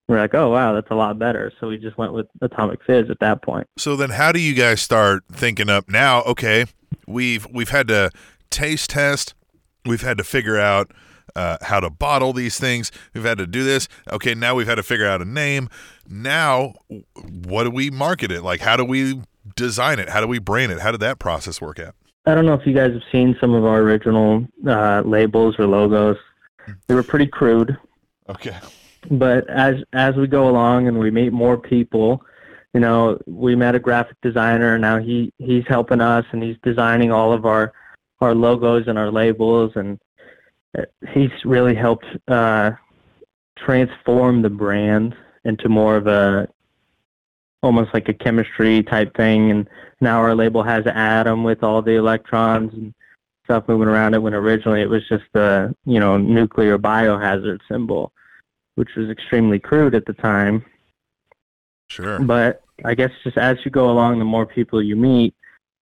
[0.07, 1.51] We're like, oh wow, that's a lot better.
[1.59, 3.67] So we just went with Atomic Fizz at that point.
[3.79, 6.23] So then, how do you guys start thinking up now?
[6.23, 6.67] Okay,
[7.07, 8.11] we've we've had to
[8.51, 9.35] taste test,
[9.87, 10.91] we've had to figure out
[11.37, 12.91] uh, how to bottle these things.
[13.13, 13.89] We've had to do this.
[14.11, 15.69] Okay, now we've had to figure out a name.
[16.09, 16.75] Now,
[17.45, 18.43] what do we market it?
[18.43, 19.21] Like, how do we
[19.57, 20.09] design it?
[20.09, 20.81] How do we brand it?
[20.81, 21.95] How did that process work out?
[22.27, 25.67] I don't know if you guys have seen some of our original uh, labels or
[25.67, 26.17] logos.
[26.87, 27.77] They were pretty crude,
[28.31, 28.57] Okay.
[29.11, 32.25] but as as we go along and we meet more people,
[32.73, 34.79] you know, we met a graphic designer.
[34.79, 37.75] Now he he's helping us and he's designing all of our
[38.21, 39.99] our logos and our labels, and
[40.77, 42.73] uh, he's really helped uh,
[43.59, 46.49] transform the brand into more of a
[47.63, 49.51] almost like a chemistry type thing.
[49.51, 49.69] And
[50.01, 52.95] now our label has an atom with all the electrons and
[53.45, 54.23] stuff moving around it.
[54.23, 58.13] When originally it was just the you know nuclear biohazard symbol,
[58.75, 60.65] which was extremely crude at the time.
[61.89, 62.19] Sure.
[62.19, 65.35] But I guess just as you go along, the more people you meet,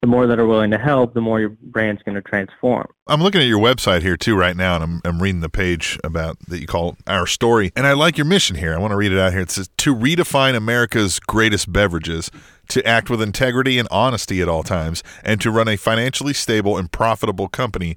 [0.02, 2.88] the more that are willing to help, the more your brand's going to transform.
[3.06, 5.96] I'm looking at your website here too right now, and I'm, I'm reading the page
[6.02, 8.74] about that you call our story, and I like your mission here.
[8.74, 9.42] I want to read it out here.
[9.42, 12.32] It says to redefine America's greatest beverages,
[12.68, 16.76] to act with integrity and honesty at all times, and to run a financially stable
[16.76, 17.96] and profitable company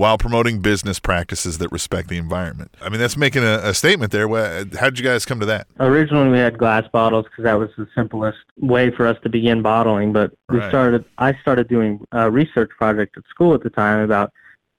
[0.00, 2.74] while promoting business practices that respect the environment.
[2.80, 4.26] I mean, that's making a, a statement there.
[4.26, 5.66] How did you guys come to that?
[5.78, 9.60] Originally, we had glass bottles because that was the simplest way for us to begin
[9.60, 10.14] bottling.
[10.14, 10.70] But we Right.
[10.70, 11.04] started.
[11.18, 14.32] I started doing a research project at school at the time about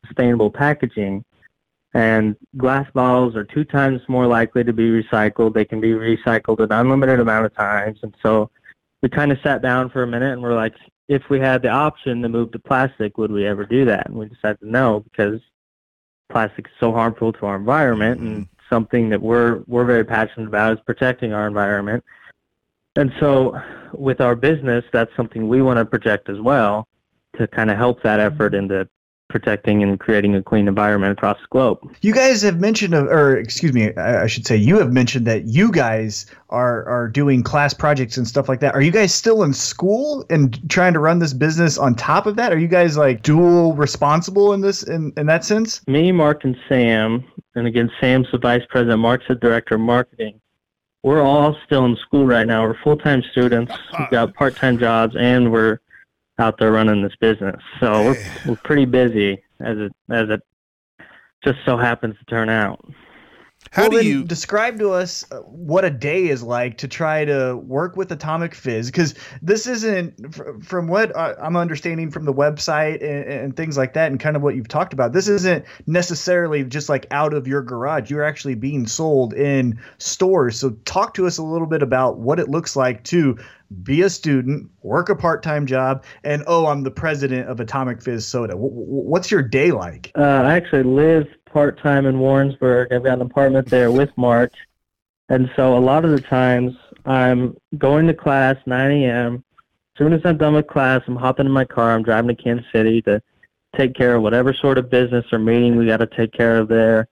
[0.08, 1.24] sustainable packaging,
[1.94, 5.54] and glass bottles are two times more likely to be recycled.
[5.54, 8.50] They can be recycled an unlimited amount of times, and so
[9.04, 10.74] we kind of sat down for a minute and we're like,
[11.08, 14.08] if we had the option to move to plastic, would we ever do that?
[14.08, 15.42] And we decided no because
[16.30, 18.66] plastic is so harmful to our environment and mm-hmm.
[18.70, 22.04] something that we're we're very passionate about is protecting our environment.
[22.96, 23.62] And so
[23.94, 26.88] with our business, that's something we want to project as well
[27.38, 28.34] to kind of help that mm-hmm.
[28.34, 28.88] effort into
[29.32, 31.80] protecting and creating a clean environment across the globe.
[32.02, 35.72] You guys have mentioned, or excuse me, I should say, you have mentioned that you
[35.72, 38.76] guys are are doing class projects and stuff like that.
[38.76, 42.36] Are you guys still in school and trying to run this business on top of
[42.36, 42.52] that?
[42.52, 45.86] Are you guys like dual responsible in this in, in that sense?
[45.88, 47.24] Me, Mark, and Sam,
[47.56, 50.40] and again, Sam's the vice president, Mark's the director of marketing.
[51.04, 52.64] We're all still in school right now.
[52.64, 53.74] We're full time students.
[53.98, 55.80] We've got part time jobs, and we're
[56.42, 57.62] out there running this business.
[57.80, 60.42] So we're we're pretty busy as it as it
[61.44, 62.84] just so happens to turn out.
[63.70, 64.24] How well, do you?
[64.24, 68.56] describe to us uh, what a day is like to try to work with Atomic
[68.56, 68.88] Fizz?
[68.88, 73.94] Because this isn't, from what I- I'm understanding from the website and, and things like
[73.94, 75.14] that, and kind of what you've talked about.
[75.14, 78.10] This isn't necessarily just like out of your garage.
[78.10, 80.60] You're actually being sold in stores.
[80.60, 83.38] So talk to us a little bit about what it looks like to
[83.84, 88.26] be a student, work a part-time job, and oh, I'm the president of Atomic Fizz
[88.28, 88.54] Soda.
[88.54, 90.12] W- w- what's your day like?
[90.18, 92.92] Uh, I actually live part time in Warrensburg.
[92.92, 94.52] I've got an apartment there with Mark.
[95.30, 96.74] and so a lot of the times
[97.06, 99.44] I'm going to class 9 a.m.
[99.96, 101.92] As soon as I'm done with class, I'm hopping in my car.
[101.92, 103.22] I'm driving to Kansas City to
[103.76, 106.68] take care of whatever sort of business or meeting we got to take care of
[106.68, 107.08] there.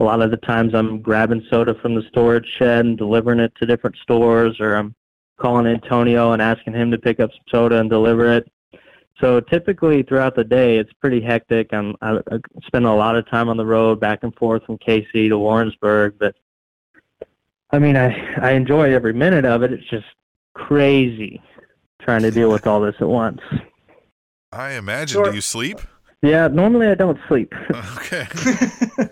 [0.00, 3.52] A lot of the times I'm grabbing soda from the storage shed and delivering it
[3.56, 4.94] to different stores, or I'm
[5.40, 8.50] calling Antonio and asking him to pick up some soda and deliver it.
[9.20, 11.72] So typically throughout the day, it's pretty hectic.
[11.72, 14.78] I'm, I, I spend a lot of time on the road, back and forth from
[14.78, 16.14] KC to Warrensburg.
[16.18, 16.34] But
[17.70, 19.72] I mean, I I enjoy every minute of it.
[19.72, 20.06] It's just
[20.54, 21.42] crazy
[22.00, 23.40] trying to deal with all this at once.
[24.52, 25.14] I imagine.
[25.14, 25.30] Sure.
[25.30, 25.80] Do you sleep?
[26.22, 27.52] Yeah, normally I don't sleep.
[27.96, 28.26] Okay.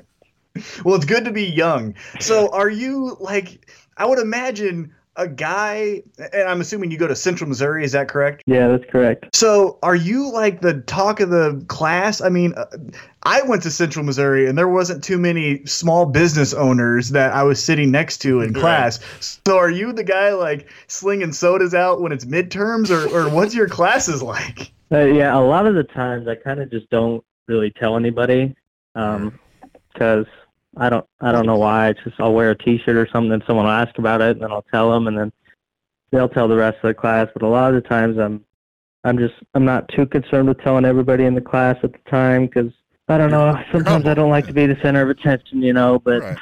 [0.85, 1.95] well, it's good to be young.
[2.20, 3.70] So, are you like?
[3.97, 6.02] I would imagine a guy,
[6.32, 7.84] and I'm assuming you go to Central Missouri.
[7.84, 8.42] Is that correct?
[8.46, 9.36] yeah, that's correct.
[9.36, 12.20] So, are you like the talk of the class?
[12.22, 12.64] I mean, uh,
[13.24, 17.42] I went to Central Missouri, and there wasn't too many small business owners that I
[17.42, 18.60] was sitting next to in Right.
[18.60, 19.40] class.
[19.46, 23.54] So, are you the guy like slinging sodas out when it's midterms, or, or what's
[23.54, 24.72] your classes like?
[24.90, 28.54] Uh, yeah, a lot of the times I kind of just don't really tell anybody
[28.94, 30.26] because
[30.79, 31.89] I don't I don't know why.
[31.89, 34.43] It's just I'll wear a T-shirt or something, and someone will ask about it, and
[34.43, 35.33] then I'll tell them, and then
[36.11, 37.29] they'll tell the rest of the class.
[37.33, 38.45] But a lot of the times I'm
[39.05, 42.47] I'm just I'm not too concerned with telling everybody in the class at the time
[42.47, 42.72] because
[43.09, 43.59] I don't know.
[43.72, 45.99] Sometimes I don't like to be the center of attention, you know.
[45.99, 46.39] But Right.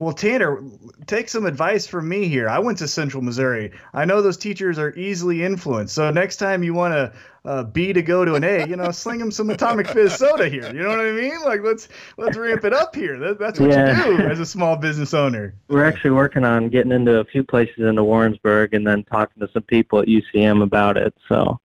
[0.00, 0.62] Well, Tanner,
[1.06, 2.48] take some advice from me here.
[2.48, 3.70] I went to Central Missouri.
[3.92, 5.94] I know those teachers are easily influenced.
[5.94, 7.12] So next time you want to
[7.44, 10.14] a, a B to go to an A, you know, sling them some Atomic Fizz
[10.16, 10.74] soda here.
[10.74, 11.38] You know what I mean?
[11.44, 13.18] Like let's let's ramp it up here.
[13.18, 14.06] That, that's what Yeah.
[14.08, 15.54] you do as a small business owner.
[15.68, 19.52] we're actually working on getting into a few places into Warrensburg, and then talking to
[19.52, 21.14] some people at UCM about it.
[21.28, 21.60] So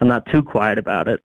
[0.00, 1.22] I'm not too quiet about it.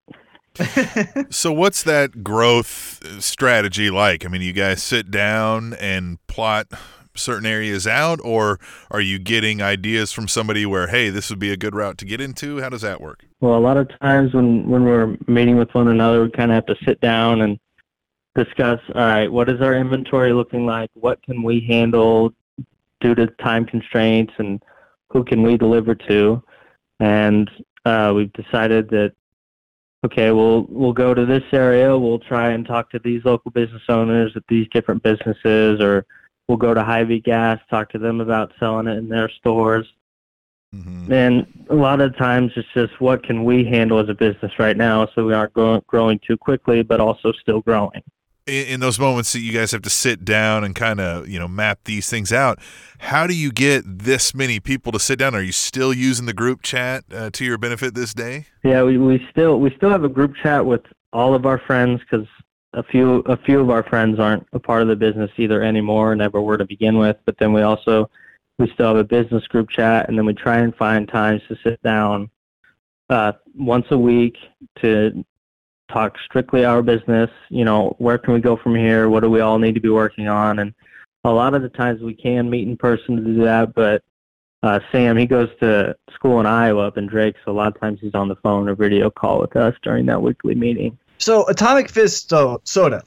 [1.29, 4.25] So, what's that growth uh, strategy like?
[4.25, 6.67] I mean, you guys sit down and plot
[7.15, 8.59] certain areas out, or
[8.91, 12.05] are you getting ideas from somebody where, hey, this would be a good route to
[12.05, 12.61] get into?
[12.61, 13.25] How does that work?
[13.41, 16.55] Well, a lot of times when when we're meeting with one another, we kind of
[16.55, 17.59] have to sit down and
[18.35, 18.79] discuss.
[18.95, 20.89] All right, what is our inventory looking like?
[20.93, 22.33] What can we handle
[23.01, 24.61] due to time constraints, and
[25.09, 26.43] who can we deliver to?
[26.99, 27.49] And
[27.85, 29.13] uh, we've decided that
[30.03, 31.97] okay, we'll we'll go to this area.
[31.97, 36.05] We'll try and talk to these local business owners at these different businesses, or
[36.47, 39.87] we'll go to Hy-Vee Gas, talk to them about selling it in their stores.
[40.73, 44.51] hmm And a lot of times it's just what can we handle as a business
[44.59, 48.03] right now so we aren't grow- growing too quickly, but also still growing.
[48.45, 51.39] In, in those moments that you guys have to sit down and kind of, you
[51.39, 52.59] know, map these things out,
[52.99, 55.33] how do you get this many people to sit down?
[55.35, 58.47] Are you still using the group chat uh, to your benefit this day?
[58.63, 60.81] Yeah, we, we still we still have a group chat with
[61.13, 62.27] all of our friends because
[62.73, 66.11] a few a few of our friends aren't a part of the business either anymore,
[66.11, 67.17] or never were to begin with.
[67.25, 68.09] But then we also
[68.59, 71.55] we still have a business group chat, and then we try and find times to
[71.63, 72.29] sit down
[73.09, 74.37] uh, once a week
[74.81, 75.23] to
[75.91, 77.29] talk strictly our business.
[77.49, 79.09] You know, where can we go from here?
[79.09, 80.59] What do we all need to be working on?
[80.59, 80.73] And
[81.23, 84.03] a lot of the times we can meet in person to do that, but
[84.63, 87.79] uh, Sam, he goes to school in Iowa up in Drake, so a lot of
[87.81, 90.97] times he's on the phone or video call with us during that weekly meeting.
[91.17, 93.03] So Atomic Fizz so- soda.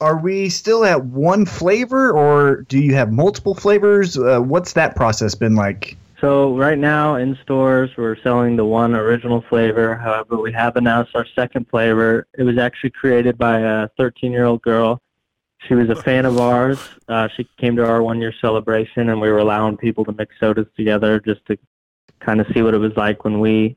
[0.00, 4.18] Are we still at one flavor, or do you have multiple flavors?
[4.18, 5.96] Uh, what's that process been like?
[6.26, 9.94] So right now in stores, we're selling the one original flavor.
[9.94, 12.26] However, we have announced our second flavor.
[12.36, 15.00] It was actually created by a 13-year-old girl.
[15.68, 16.80] She was a fan of ours.
[17.06, 20.66] Uh, she came to our one-year celebration, and we were allowing people to mix sodas
[20.76, 21.56] together just to
[22.18, 23.76] kind of see what it was like when we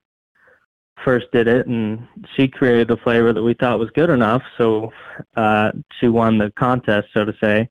[1.06, 1.68] first did it.
[1.68, 4.92] And she created the flavor that we thought was good enough, so
[5.36, 7.70] uh, she won the contest, so to say.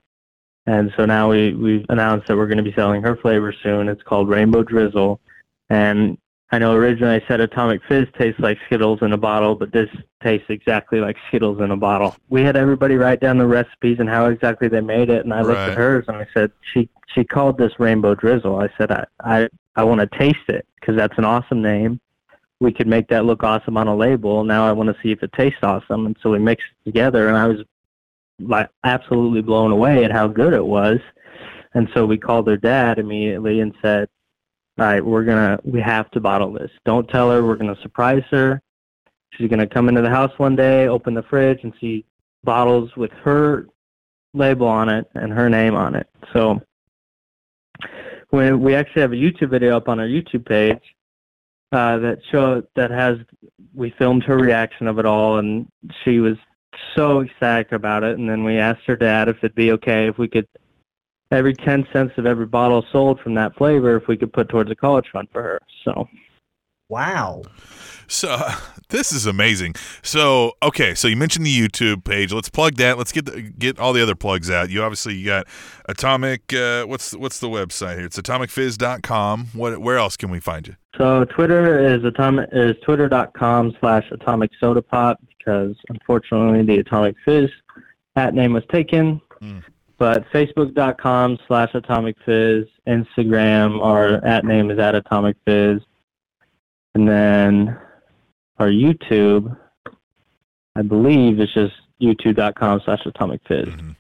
[0.69, 3.89] And so now we, we've announced that we're going to be selling her flavor soon.
[3.89, 5.19] It's called Rainbow Drizzle.
[5.71, 6.19] And
[6.53, 9.89] I know originally I said Atomic Fizz tastes like Skittles in a bottle, but this
[10.23, 12.15] tastes exactly like Skittles in a bottle.
[12.29, 15.41] We had everybody write down the recipes and how exactly they made it, and I
[15.41, 15.71] looked Right.
[15.71, 18.59] at hers and I said, she she called this Rainbow Drizzle.
[18.61, 21.99] I said, I I, I want to taste it because that's an awesome name.
[22.61, 24.45] we could make that look awesome on a label.
[24.45, 26.05] Now I want to see if it tastes awesome.
[26.07, 27.59] And so we mixed it together, and I was
[28.41, 30.99] like absolutely blown away at how good it was.
[31.75, 34.09] And so we called her dad immediately and said,
[34.79, 36.71] "All right, we're gonna we have to bottle this.
[36.85, 37.45] Don't tell her.
[37.45, 38.63] We're gonna surprise her.
[39.35, 42.05] She's gonna come into the house one day, open the fridge, and see
[42.45, 43.67] bottles with her
[44.35, 46.63] label on it and her name on it." So
[48.31, 50.83] when we actually have a YouTube video up on our YouTube page
[51.73, 53.19] uh, that show that has
[53.75, 55.69] we filmed her reaction of it all, and
[56.05, 56.37] she was
[56.95, 58.19] so ecstatic about it.
[58.19, 60.47] And then we asked her dad if it'd be okay if we could
[61.31, 64.71] every ten cents of every bottle sold from that flavor if we could put towards
[64.71, 65.61] a college fund for her.
[65.85, 66.09] So
[66.89, 67.43] Wow.
[68.07, 68.39] So
[68.89, 69.75] this is amazing.
[70.03, 72.33] So okay, so you mentioned the YouTube page.
[72.33, 72.97] Let's plug that.
[72.97, 74.71] Let's get the, get all the other plugs out.
[74.71, 75.47] You obviously you got
[75.87, 76.53] Atomic.
[76.53, 78.07] Uh, what's what's the website here?
[78.07, 79.49] It's atomicfizz.com.
[79.53, 80.77] What where else can we find you?
[80.97, 87.51] so Twitter is atomic is twitter.com slash atomic soda pop because unfortunately the atomic fizz
[88.17, 89.21] at name was taken.
[89.41, 89.63] Mm.
[89.99, 95.81] But Facebook.com slash Atomic Fizz, Instagram, our at name is at Atomic Fizz.
[96.95, 97.77] And then
[98.59, 99.57] our YouTube,
[100.77, 103.69] I believe, is just youtube.com slash Atomic Fizz.
[103.69, 103.97] Mhm.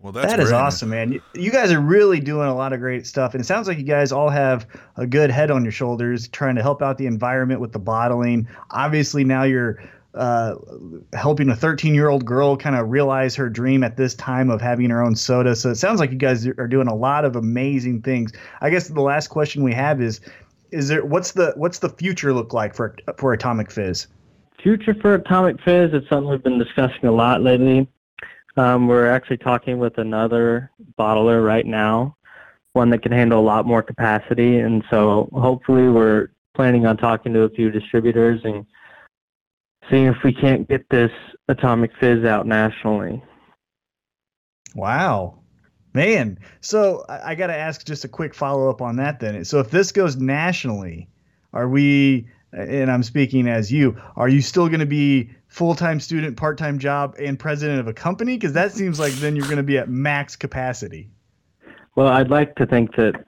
[0.00, 1.12] Well, that's That is great, awesome, man.
[1.12, 3.78] You, you guys are really doing a lot of great stuff, and it sounds like
[3.78, 7.06] you guys all have a good head on your shoulders, trying to help out the
[7.06, 8.46] environment with the bottling.
[8.70, 9.82] Obviously, now you're
[10.14, 10.54] uh,
[11.14, 14.60] helping a 13 year old girl kind of realize her dream at this time of
[14.60, 15.56] having her own soda.
[15.56, 18.32] So it sounds like you guys are doing a lot of amazing things.
[18.60, 20.20] I guess the last question we have is:
[20.70, 24.06] Is there what's the what's the future look like for for Atomic Fizz?
[24.62, 27.88] Future for Atomic Fizz, it's something we've been discussing a lot lately.
[28.56, 32.16] Um, we're actually talking with another bottler right now,
[32.72, 34.58] one that can handle a lot more capacity.
[34.58, 38.66] And so hopefully we're planning on talking to a few distributors and
[39.88, 41.12] seeing if we can't get this
[41.48, 43.22] Atomic Fizz out nationally.
[44.74, 45.38] Wow.
[45.94, 49.44] Man, so I, I got to ask just a quick follow up on that then.
[49.44, 51.08] So if this goes nationally,
[51.52, 55.98] are we, and I'm speaking as you, are you still going to be full time
[55.98, 58.36] student, part time job, and president of a company?
[58.36, 61.10] Because that seems like then you're going to be at max capacity.
[61.96, 63.24] Well, I'd like to think that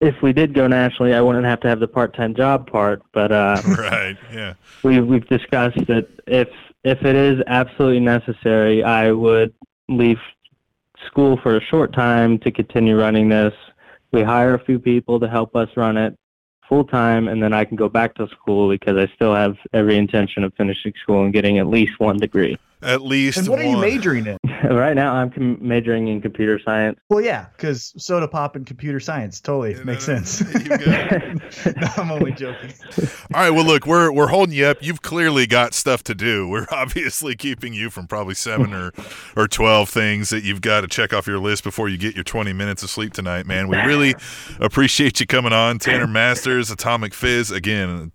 [0.00, 3.30] if we did go nationally, I wouldn't have to have the part-time job part, but
[3.30, 4.16] uh, Right.
[4.32, 4.54] Yeah.
[4.82, 6.48] we we've discussed that if
[6.82, 9.54] if it is absolutely necessary, I would
[9.88, 10.18] leave
[11.06, 13.54] school for a short time to continue running this.
[14.10, 16.18] We hire a few people to help us run it
[16.68, 19.96] full time, and then I can go back to school because I still have every
[19.96, 22.58] intention of finishing school and getting at least one degree.
[22.82, 23.38] At least.
[23.38, 24.38] And what are you majoring in?
[24.70, 26.98] right now, I'm com- majoring in computer science.
[27.08, 30.54] Well, yeah, because soda pop and computer science totally Yeah, makes no, no, sense.
[31.64, 32.72] you no, I'm only joking.
[33.34, 33.50] All right.
[33.50, 34.78] Well, look, we're we're holding you up.
[34.80, 36.48] You've clearly got stuff to do.
[36.48, 38.92] We're obviously keeping you from probably seven or
[39.36, 42.24] or twelve things that you've got to check off your list before you get your
[42.24, 43.68] twenty minutes of sleep tonight, man.
[43.68, 44.14] We really
[44.60, 47.50] appreciate you coming on, Tanner Masters, Atomic Fizz.
[47.50, 48.12] Again,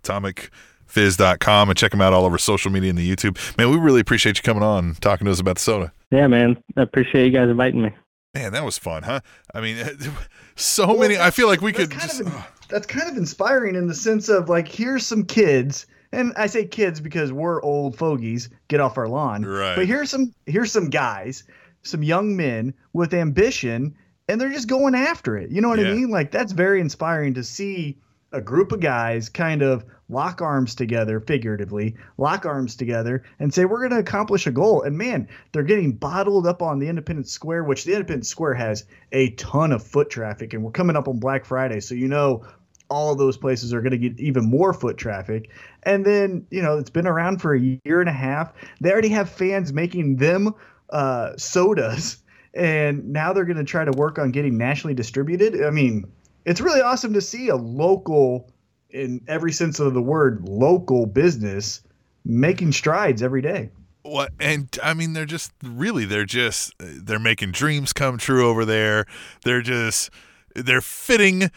[0.94, 3.38] atomicfizz.com and check them out all over social media and the YouTube.
[3.58, 5.92] Man, we really appreciate you coming on, talking to us about the soda.
[6.10, 7.90] Yeah, man, I appreciate you guys inviting me.
[8.34, 9.20] Man, that was fun, huh?
[9.54, 9.84] I mean,
[10.56, 11.16] so many.
[11.18, 12.20] I feel like we could kind just.
[12.20, 12.32] of in-
[12.68, 16.64] that's kind of inspiring in the sense of like here's some kids and I say
[16.64, 19.76] kids because we're old fogies get off our lawn Right.
[19.76, 21.44] but here's some here's some guys
[21.82, 23.94] some young men with ambition
[24.28, 25.88] and they're just going after it you know what Yeah.
[25.88, 27.98] I mean like that's very inspiring to see
[28.32, 29.84] a group of guys kind of
[30.14, 34.82] lock arms together figuratively lock arms together and say we're going to accomplish a goal.
[34.82, 38.86] And man they're getting bottled up on the independence square which the independence square has
[39.12, 42.44] a ton of foot traffic and we're coming up on black friday so you know
[42.90, 45.50] all of those places are going to get even more foot traffic.
[45.82, 48.52] And then you know it's been around for a year and a half.
[48.80, 50.54] They already have fans making them
[50.90, 52.18] uh, sodas
[52.54, 55.62] and now they're going to try to work on getting nationally distributed.
[55.64, 56.04] I mean
[56.44, 58.50] it's really awesome to see a local
[58.94, 61.82] in every sense of the word local business
[62.24, 63.68] making strides every day
[64.02, 68.64] What and I mean they're just really they're just they're making dreams come true over
[68.64, 69.04] there.
[69.44, 70.10] They're just
[70.54, 71.50] they're fitting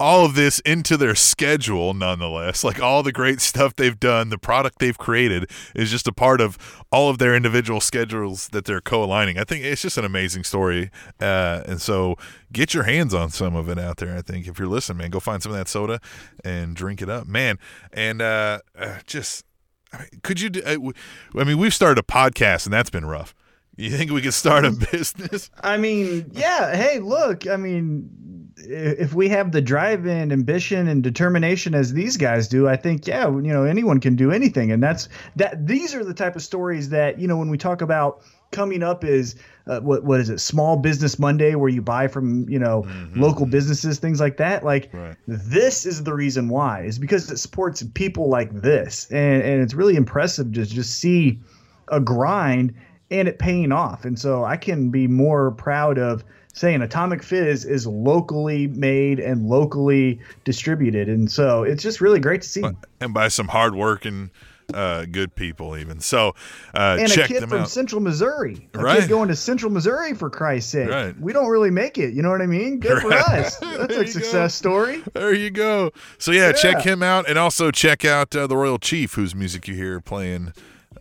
[0.00, 2.62] all of this into their schedule nonetheless.
[2.62, 6.40] Like all the great stuff they've done, the product they've created is just a part
[6.40, 6.56] of
[6.92, 9.38] all of their individual schedules that they're co-aligning.
[9.38, 10.90] I think it's just an amazing story.
[11.20, 12.16] Uh, and so
[12.52, 14.16] get your hands on some of it out there.
[14.16, 16.00] I think if you're listening, man, go find some of that soda
[16.44, 17.58] and drink it up, man.
[17.92, 19.44] And uh, uh, just
[19.92, 20.50] I mean, could you?
[20.50, 23.34] do- uh, I mean, we've started a podcast, and that's been rough.
[23.76, 25.50] You think we could start a business?
[25.62, 26.74] I mean, yeah.
[26.76, 27.46] Hey, look.
[27.46, 32.68] I mean, if we have the drive and ambition and determination as these guys do,
[32.68, 34.72] I think, yeah, you know, anyone can do anything.
[34.72, 35.66] And that's that.
[35.66, 39.04] These are the type of stories that you know when we talk about coming up
[39.04, 39.36] is
[39.66, 40.38] uh, what what is it?
[40.40, 44.64] Small Business Monday, where you buy from you know local businesses, things like that.
[44.64, 45.16] Like Right.
[45.26, 49.74] this is the reason why is because it supports people like this, and and it's
[49.74, 51.40] really impressive to just see
[51.88, 52.74] a grind
[53.10, 54.04] and it paying off.
[54.04, 59.48] And so I can be more proud of saying Atomic Fizz is locally made and
[59.48, 61.08] locally distributed.
[61.08, 62.64] And so it's just really great to see.
[63.00, 64.30] and by some hardworking,
[64.74, 65.98] uh, good people, even.
[66.00, 66.34] So
[66.74, 67.70] uh, and a kid them from out.
[67.70, 68.68] Central Missouri.
[68.74, 69.00] A Right.
[69.00, 70.90] kid going to Central Missouri for Christ's sake.
[70.90, 71.18] Right.
[71.18, 72.12] We don't really make it.
[72.12, 72.78] You know what I mean?
[72.80, 73.56] Good for us.
[73.60, 75.02] That's a success story.
[75.14, 75.92] There you go.
[76.18, 79.68] So yeah, check him out, and also check out uh, the Royal Chief, whose music
[79.68, 80.52] you hear playing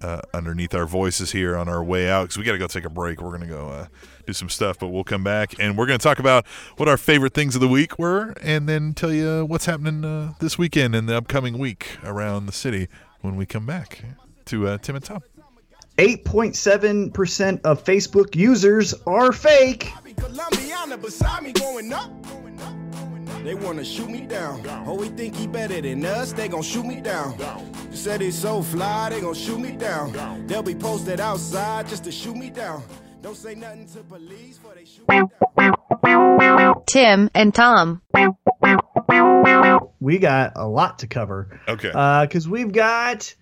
[0.02, 2.24] uh, underneath our voices here on our way out.
[2.24, 3.22] Because we got to go take a break.
[3.22, 3.88] We're gonna go uh,
[4.26, 6.46] do some stuff, but we'll come back and we're gonna talk about
[6.78, 10.34] what our favorite things of the week were, and then tell you what's happening uh,
[10.40, 12.88] this weekend and the upcoming week around the city
[13.22, 14.04] when we come back
[14.46, 15.22] to uh, Tim and Tom.
[15.98, 19.92] 8.7% of Facebook users are fake.
[23.56, 23.56] Colombiana beside me going up.
[23.56, 24.62] They wanna shoot me down.
[24.88, 27.38] Oh, we think he better than us, they gon' shoot me down.
[27.92, 30.48] Said he's so fly, they gon' shoot me down.
[30.48, 32.84] They'll be posted outside just to shoot me down.
[33.22, 35.24] Don't say nothing to police, for they shoot me
[35.58, 36.84] down.
[36.86, 38.02] Tim and Tom.
[40.00, 41.60] We got a lot to cover.
[41.68, 41.90] Okay.
[41.90, 43.34] because we've got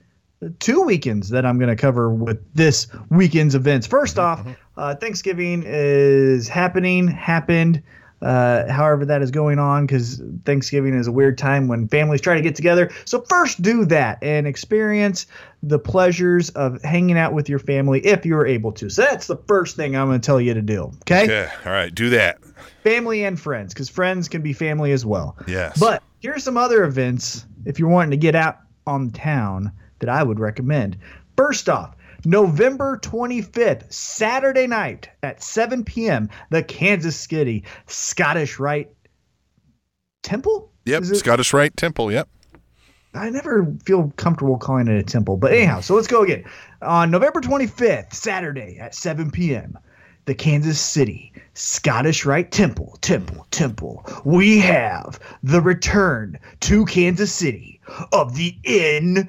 [0.59, 3.87] two weekends that I'm going to cover with this weekend's events.
[3.87, 4.45] First off,
[4.77, 7.83] uh, Thanksgiving is happening, happened.
[8.21, 12.35] Uh, however, that is going on because Thanksgiving is a weird time when families try
[12.35, 12.89] to get together.
[13.05, 15.27] So, first, do that and experience
[15.61, 18.89] the pleasures of hanging out with your family if you're able to.
[18.89, 20.91] So, that's the first thing I'm going to tell you to do.
[21.01, 21.23] Okay.
[21.23, 21.49] okay.
[21.65, 21.93] All right.
[21.93, 22.39] Do that.
[22.83, 25.35] Family and friends because friends can be family as well.
[25.47, 25.77] Yes.
[25.79, 30.23] But here's some other events if you're wanting to get out on town that I
[30.23, 30.97] would recommend.
[31.35, 31.94] First off,
[32.25, 38.89] November 25th, Saturday night at 7 p.m., the Kansas City Scottish Rite
[40.23, 40.71] Temple?
[40.85, 41.05] Yep.
[41.05, 42.11] Scottish Rite Temple.
[42.11, 42.27] Yep.
[43.13, 45.37] I never feel comfortable calling it a temple.
[45.37, 46.43] But anyhow, so let's go again.
[46.81, 49.77] On November 25th, Saturday at 7 p.m.,
[50.25, 54.05] the Kansas City Scottish Rite Temple, Temple, Temple.
[54.25, 57.79] We have the return to Kansas City
[58.11, 59.25] of the NWL.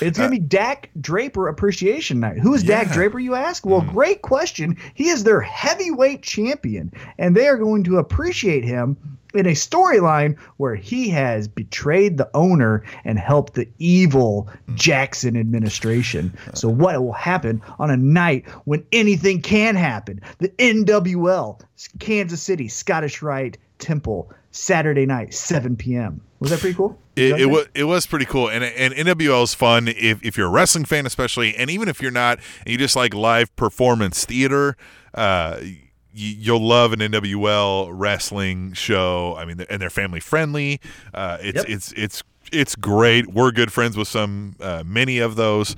[0.00, 2.38] It's going to uh, be Dak Draper Appreciation Night.
[2.38, 3.64] Who is Dak Draper, you ask?
[3.64, 3.92] Well, mm.
[3.92, 4.76] great question.
[4.94, 8.96] He is their heavyweight champion, and they are going to appreciate him
[9.34, 14.74] in a storyline where he has betrayed the owner and helped the evil mm.
[14.74, 16.32] Jackson administration.
[16.54, 20.20] So, what will happen on a night when anything can happen?
[20.38, 21.60] The NWL,
[21.98, 26.20] Kansas City Scottish Rite Temple, Saturday night, 7 p.m.
[26.38, 26.98] Was that pretty cool?
[27.16, 30.46] It, it was it was pretty cool, and and NWL is fun if if you're
[30.46, 34.24] a wrestling fan, especially, and even if you're not, and you just like live performance
[34.24, 34.76] theater.
[35.14, 39.34] Uh, you, you'll love an NWL wrestling show.
[39.36, 40.80] I mean, and they're family friendly.
[41.12, 41.64] Uh, it's Yep.
[41.68, 43.32] it's it's it's great.
[43.32, 45.76] We're good friends with some uh, many of those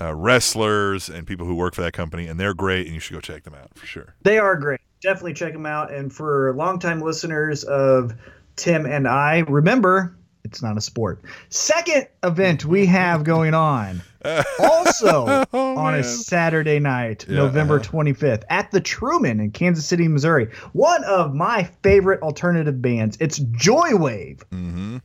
[0.00, 2.86] uh, wrestlers and people who work for that company, and they're great.
[2.86, 4.14] And you should go check them out for sure.
[4.22, 4.80] They are great.
[5.02, 5.92] Definitely check them out.
[5.92, 8.14] And for longtime listeners of
[8.56, 11.20] Tim and I, remember it's not a sport.
[11.48, 14.00] Second event we have going on,
[14.60, 16.04] also Oh, on a.
[16.04, 17.90] Saturday night, Yeah, November uh-huh.
[17.90, 20.48] 25th, at the Truman in Kansas City, Missouri.
[20.72, 23.16] One of my favorite alternative bands.
[23.20, 24.38] It's Joywave.
[24.52, 24.98] Mm-hmm.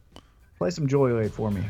[0.59, 1.63] Play some Joywave for me.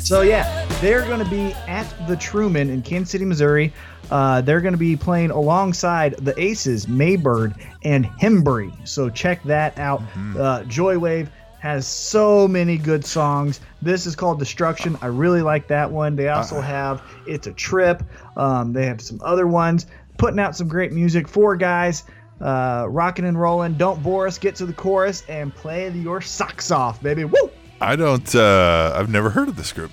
[0.00, 3.74] So yeah, they're going to be at the Truman in Kansas City, Missouri.
[4.10, 8.72] Uh, they're going to be playing alongside the Aces, Maybird, and Hembree.
[8.88, 10.00] So check that out.
[10.16, 11.28] Uh, Joywave
[11.60, 13.60] has so many good songs.
[13.82, 14.96] This is called Destruction.
[15.02, 16.16] I really like that one.
[16.16, 18.02] They also have It's a Trip.
[18.36, 19.84] Um, they have some other ones
[20.16, 21.28] putting out some great music.
[21.28, 22.04] Four guys.
[22.40, 23.74] Uh, rocking and rolling.
[23.74, 24.38] Don't bore us.
[24.38, 27.24] Get to the chorus and play your socks off, baby.
[27.24, 27.50] Woo!
[27.80, 28.34] I don't.
[28.34, 29.90] Uh, I've never heard of this group.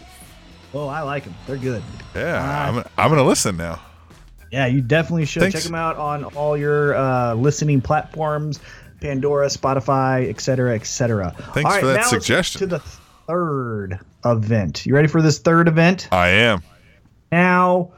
[0.73, 1.33] Oh, I like them.
[1.47, 1.81] They're good.
[2.15, 2.67] Yeah, Ah.
[2.67, 3.79] I'm, I'm gonna listen now.
[4.51, 5.55] Yeah, you definitely should Thanks.
[5.55, 8.59] check them out on all your uh, listening platforms,
[9.01, 11.33] Pandora, Spotify, etc., etc.
[11.53, 12.59] Thanks for that now let's get suggestion.
[12.59, 12.79] To the
[13.27, 14.85] third event.
[14.85, 16.07] You ready for this third event?
[16.11, 16.61] I am.
[17.31, 17.91] Now,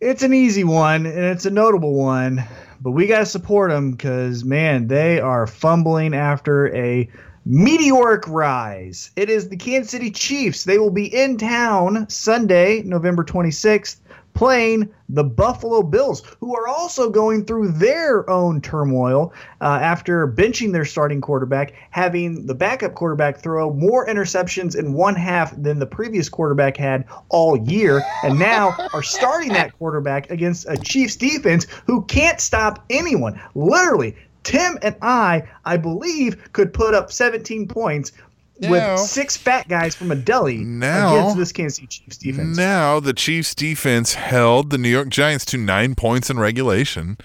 [0.00, 2.44] it's an easy one and it's a notable one,
[2.80, 7.08] but we got to support them because, man, they are fumbling after a
[7.44, 9.10] meteoric rise.
[9.16, 10.64] It is the Kansas City Chiefs.
[10.64, 13.96] They will be in town Sunday, November 26th,
[14.38, 20.70] playing the Buffalo Bills, who are also going through their own turmoil uh, after benching
[20.70, 25.86] their starting quarterback, having the backup quarterback throw more interceptions in one half than the
[25.86, 31.66] previous quarterback had all year, and now are starting that quarterback against a Chiefs defense
[31.88, 33.40] who can't stop anyone.
[33.56, 34.14] Literally,
[34.44, 38.12] Tim and I, I believe, could put up 17 points
[38.60, 42.56] Now- with six fat guys from a deli Now- against this Kansas City Chiefs defense.
[42.56, 47.16] Now the Chiefs defense held the New York Giants to nine points in regulation,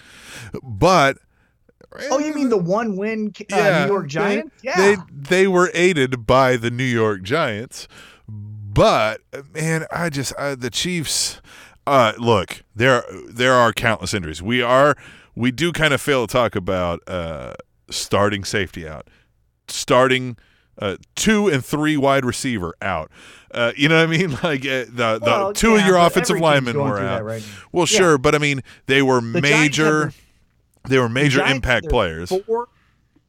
[0.62, 1.18] but
[2.10, 4.52] Oh, you mean the one win uh, Yeah, New York they- Giants?
[4.64, 4.76] yeah.
[4.78, 7.88] They they were aided by the New York Giants,
[8.28, 9.22] but
[9.54, 11.40] man, I just I, the Chiefs.
[11.86, 14.42] Uh, look, there there are countless injuries.
[14.42, 14.96] We are
[15.36, 17.54] we do kind of fail to talk about uh,
[17.92, 19.08] starting safety out,
[19.68, 20.38] starting
[20.80, 23.11] uh, two and three wide receiver out.
[23.51, 24.32] Uh, you know what I mean?
[24.43, 27.24] Like uh, the the Well, two of your offensive linemen were out.
[27.24, 27.43] right.
[27.71, 27.97] Well, Yeah.
[27.97, 29.84] sure, but I mean they were The major.
[29.84, 30.13] their-
[30.89, 32.30] They were major Giants impact players.
[32.45, 32.67] Four,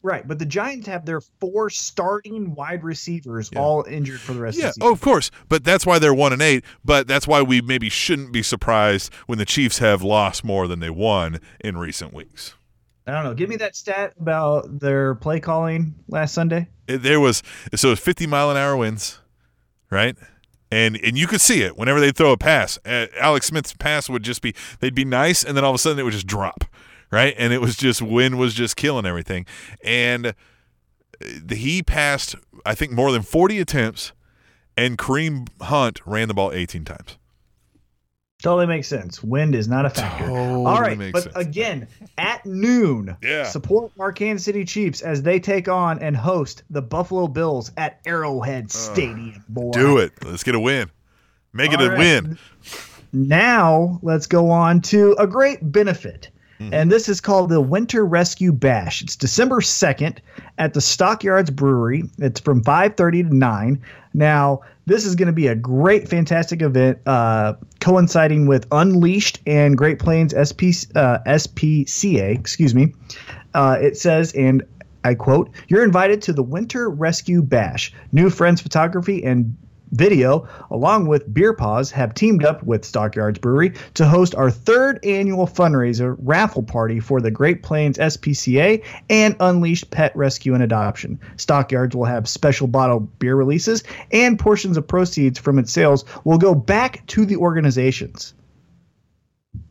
[0.02, 3.60] right, but the Giants have their four starting wide receivers Yeah.
[3.60, 4.88] all injured for the rest Yeah, of the season.
[4.88, 5.30] oh, of course.
[5.48, 6.64] But that's why they're one and eight.
[6.84, 10.80] But that's why we maybe shouldn't be surprised when the Chiefs have lost more than
[10.80, 12.54] they won in recent weeks.
[13.06, 13.34] I don't know.
[13.34, 16.68] Give me that stat about their play calling last Sunday.
[16.88, 17.42] It- there was
[17.74, 19.18] so it was 50 mile an hour winds,
[19.90, 20.16] right?
[20.70, 22.78] And and you could see it whenever they throw a pass.
[22.84, 25.78] Uh, Alex Smith's pass would just be they'd be nice, and then all of a
[25.78, 26.64] sudden it would just drop,
[27.10, 27.34] right?
[27.38, 29.44] And it was just wind was just killing everything.
[29.84, 30.32] And uh,
[31.50, 32.34] he passed
[32.66, 34.12] I think more than 40 attempts,
[34.76, 37.18] and Kareem Hunt ran the ball 18 times.
[38.44, 39.22] Totally makes sense.
[39.24, 40.26] Wind is not a factor.
[40.26, 41.34] Totally All right, but sense.
[41.34, 41.88] again,
[42.18, 43.44] at noon, Yeah.
[43.44, 48.00] support our Kansas City Chiefs as they take on and host the Buffalo Bills at
[48.04, 49.42] Arrowhead Stadium.
[49.48, 49.70] Boy.
[49.72, 50.12] Do it.
[50.22, 50.90] Let's get a win.
[51.54, 51.98] Make it a right.
[51.98, 52.38] win.
[53.14, 56.28] Now let's go on to a great benefit.
[56.60, 56.74] Mm-hmm.
[56.74, 59.02] And this is called the Winter Rescue Bash.
[59.02, 60.18] It's December 2nd
[60.58, 62.04] at the Stockyards Brewery.
[62.18, 63.82] It's from 5:30 to 9.
[64.12, 69.76] Now, this is going to be a great fantastic event uh, coinciding with Unleashed and
[69.76, 72.94] Great Plains SP, uh, SPCA, excuse me.
[73.54, 74.62] Uh, it says and
[75.04, 77.92] I quote, You're invited to the Winter Rescue Bash.
[78.12, 79.56] New Friends Photography and
[79.94, 84.98] Video, along with Beer Paws, have teamed up with Stockyards Brewery to host our third
[85.04, 91.20] annual fundraiser raffle party for the Great Plains SPCA and Unleashed Pet Rescue and Adoption.
[91.36, 96.38] Stockyards will have special bottle beer releases, and portions of proceeds from its sales will
[96.38, 98.34] go back to the organizations.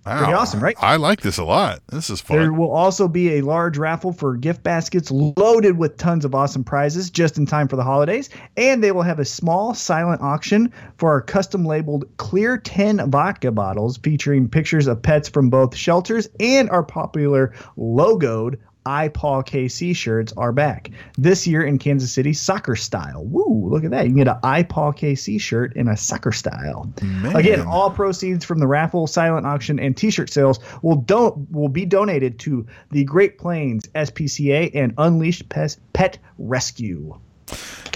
[0.06, 0.40] Pretty Wow.
[0.40, 0.76] awesome, right?
[0.82, 1.80] I like this a lot.
[1.90, 2.38] This is fun.
[2.38, 6.64] There will also be a large raffle for gift baskets loaded with tons of awesome
[6.66, 8.30] prizes just in time for the holidays.
[8.58, 13.52] And they will have a small silent auction for our custom labeled Clear 10 vodka
[13.52, 19.96] bottles featuring pictures of pets from both shelters and our popular logoed I Paul KC
[19.96, 23.24] shirts are back this year in Kansas City soccer style.
[23.26, 24.04] Woo, look at that.
[24.06, 26.92] You can get an I Paul KC shirt in a soccer style.
[27.02, 27.36] Man.
[27.36, 31.86] Again, all proceeds from the raffle, silent auction, and T-shirt sales will don't will be
[31.86, 37.20] donated to the Great Plains SPCA and Unleashed Pet, Pet Rescue.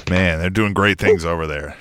[0.10, 1.76] Man, they're doing great things over there.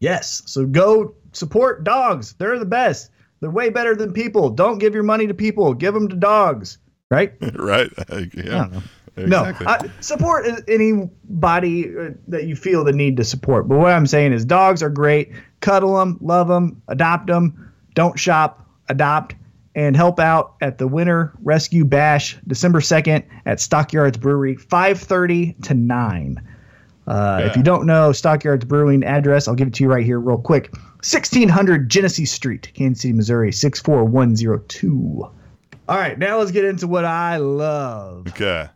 [0.00, 2.34] Yes, so go support dogs.
[2.34, 3.10] They're the best.
[3.40, 4.50] They're way better than people.
[4.50, 5.74] Don't give your money to people.
[5.74, 6.78] Give them to dogs.
[7.10, 7.32] Right?
[7.54, 7.90] right?
[8.10, 8.44] I Yeah.
[8.44, 8.82] don't know.
[9.16, 9.66] Exactly.
[9.66, 13.66] No, I, support anybody uh, that you feel the need to support.
[13.66, 15.32] But what I'm saying is, dogs are great.
[15.60, 17.72] Cuddle them, love them, adopt them.
[17.94, 19.34] Don't shop, adopt,
[19.74, 25.74] and help out at the Winter Rescue Bash, December 2nd at Stockyards Brewery, 5:30 to
[25.74, 26.40] 9.
[27.08, 30.20] Uh, If you don't know Stockyards Brewing address, I'll give it to you right here,
[30.20, 30.72] real quick.
[30.98, 35.28] 1600 Genessee Street, Kansas City, Missouri, 64102.
[35.88, 38.28] All right, now let's get into what I love.
[38.28, 38.68] okay.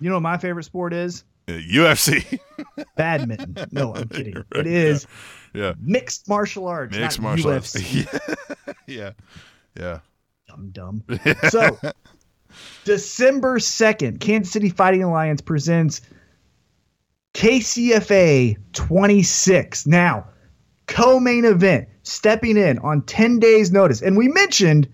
[0.00, 1.24] You know what my favorite sport is?
[1.48, 2.38] Uh, UFC.
[2.96, 3.56] Badminton.
[3.72, 4.34] No, I'm kidding.
[4.34, 5.06] Right, It is
[5.54, 5.74] yeah.
[5.80, 6.96] mixed martial arts.
[6.96, 8.06] Mixed not martial UFC.
[8.12, 8.78] arts.
[8.86, 9.10] yeah.
[9.78, 9.98] Yeah.
[10.48, 11.04] Dumb, dumb.
[11.50, 11.78] So,
[12.84, 16.00] December 2nd, Kansas City Fighting Alliance presents
[17.34, 19.86] KCFA 26.
[19.86, 20.26] Now,
[20.86, 24.02] co main event, stepping in on 10 days' notice.
[24.02, 24.88] And we mentioned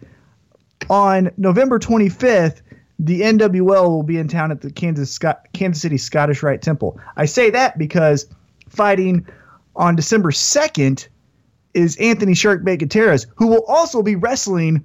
[0.90, 2.62] on November 25th,
[2.98, 5.18] the NWL will be in town at the Kansas
[5.52, 6.98] Kansas City Scottish Rite Temple.
[7.16, 8.26] I say that because
[8.68, 9.26] fighting
[9.76, 11.08] on December 2nd
[11.74, 14.84] is Anthony Sharkbait Gutierrez, who will also be wrestling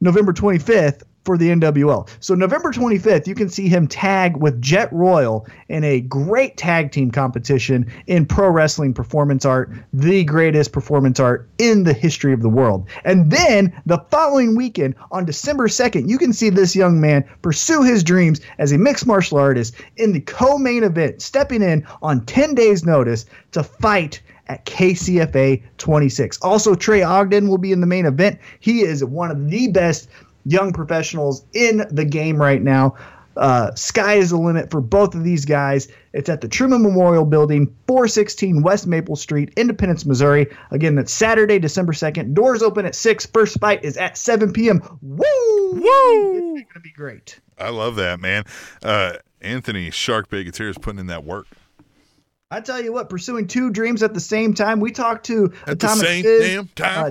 [0.00, 2.08] November 25th for the NWL.
[2.20, 6.92] So November 25th, you can see him tag with Jet Royal in a great tag
[6.92, 12.42] team competition in pro wrestling performance art, the greatest performance art in the history of
[12.42, 12.88] the world.
[13.04, 17.82] And then the following weekend, on December 2nd, you can see this young man pursue
[17.82, 22.54] his dreams as a mixed martial artist in the co-main event, stepping in on 10
[22.54, 26.38] days notice to fight at KCFA 26.
[26.42, 28.38] Also, Trey Ogden will be in the main event.
[28.60, 30.08] He is one of the best
[30.46, 32.96] young professionals in the game right now.
[33.36, 35.88] Uh, sky is the limit for both of these guys.
[36.14, 40.46] It's at the Truman Memorial Building, 416 West Maple Street, Independence, Missouri.
[40.70, 42.32] Again, that's Saturday, December 2nd.
[42.32, 43.26] Doors open at 6.
[43.26, 44.80] First fight is at 7 p.m.
[45.02, 45.26] Woo!
[45.72, 46.56] Woo!
[46.56, 47.38] It's going to be great.
[47.58, 48.44] I love that, man.
[48.82, 51.46] Uh, Anthony Shark Bait is putting in that work.
[52.50, 54.80] I tell you what, pursuing two dreams at the same time.
[54.80, 57.04] We talked to At the same Fizz, damn time?
[57.04, 57.10] Uh,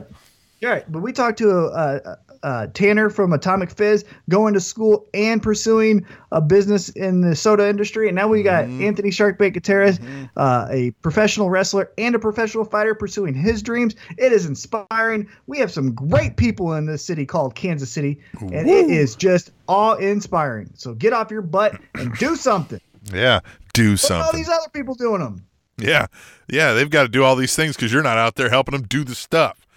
[0.61, 5.07] you're right, but we talked to uh, uh, Tanner from Atomic Fizz going to school
[5.13, 8.83] and pursuing a business in the soda industry, and now we got Mm-hmm.
[8.83, 9.99] Anthony Sharkbait Gutierrez,
[10.37, 13.95] uh, a professional wrestler and a professional fighter pursuing his dreams.
[14.17, 15.29] It is inspiring.
[15.47, 19.51] We have some great people in this city called Kansas City, and it is just
[19.67, 20.71] awe inspiring.
[20.75, 22.81] So get off your butt and do something.
[23.13, 23.41] Yeah,
[23.73, 25.45] do Look at all these other people doing them.
[25.77, 26.07] Yeah,
[26.49, 28.87] yeah, they've got to do all these things because you're not out there helping them
[28.87, 29.67] do the stuff.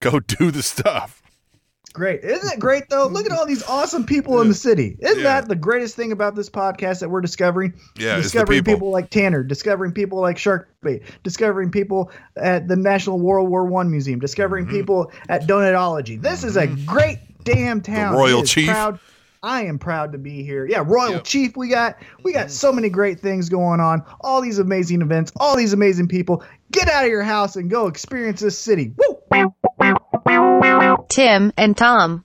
[0.00, 1.22] Go do the stuff.
[1.94, 2.24] Great.
[2.24, 3.06] Isn't it great though?
[3.06, 4.96] Look at all these awesome people in the city.
[4.98, 5.40] Isn't Yeah.
[5.40, 7.72] that the greatest thing about this podcast that we're discovering?
[7.96, 8.90] Yeah, it's the discovering people.
[8.90, 10.68] like Tanner, discovering people like Shark.
[10.84, 14.74] Sharkbait, discovering people at the National World War One Museum, discovering Mm-hmm.
[14.74, 16.20] people at Donutology.
[16.20, 18.14] This is a great damn town.
[18.14, 18.68] Royal Chief.
[18.68, 18.98] Proud.
[19.44, 20.66] I am proud to be here.
[20.66, 21.24] Yeah, Royal Yep.
[21.24, 21.56] Chief.
[21.56, 24.02] We got we got so many great things going on.
[24.20, 25.30] All these amazing events.
[25.36, 26.42] All these amazing people.
[26.72, 28.92] Get out of your house and go experience this city.
[29.30, 29.54] Woo!
[31.10, 32.24] Tim and Tom.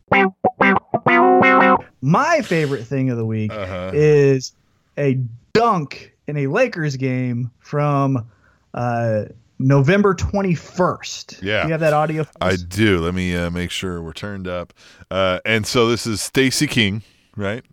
[2.02, 3.92] My favorite thing of the week Uh-huh.
[3.94, 4.54] is
[4.98, 5.20] a
[5.54, 8.30] dunk in a Lakers game from
[8.74, 9.26] uh,
[9.58, 11.42] November 21st.
[11.42, 11.62] Yeah.
[11.64, 12.26] Do you have that audio?
[12.40, 13.00] I do.
[13.00, 14.74] Let me uh, make sure we're turned up.
[15.12, 17.02] Uh, and so this is Stacey King,
[17.36, 17.66] right?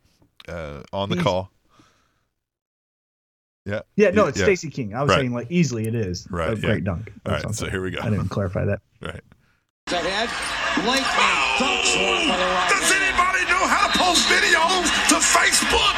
[0.49, 1.51] Uh, on the He's- call.
[3.65, 3.81] Yeah.
[3.97, 4.45] yeah, no, it's yeah.
[4.45, 4.95] Stacey King.
[4.95, 5.19] I was Right.
[5.23, 6.29] saying like easily it is.
[6.31, 6.61] Right, A yeah.
[6.61, 7.11] great dunk.
[7.27, 7.55] All That's right.
[7.55, 7.99] So here we go.
[8.01, 8.81] I didn't clarify that.
[9.03, 9.21] Right.
[9.93, 10.29] Ahead.
[10.85, 11.07] Lightning
[11.59, 12.93] dunks one for the Does Rockets.
[12.93, 15.97] anybody know how to post videos to Facebook?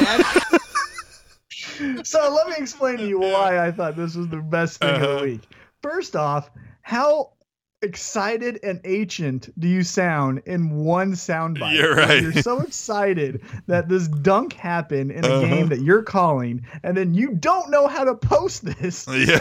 [0.00, 0.24] ahead.
[2.06, 5.02] So let me explain to you why I thought this was the best thing of
[5.02, 5.16] Uh-huh.
[5.18, 5.40] the week.
[5.82, 6.50] First off,
[6.82, 7.32] how
[7.80, 11.74] excited and ancient do you sound in one soundbite?
[11.74, 12.20] You're right.
[12.22, 15.40] You're so excited that this dunk happened in a Uh-huh.
[15.46, 19.06] game that you're calling, and then you don't know how to post this.
[19.08, 19.38] Yeah.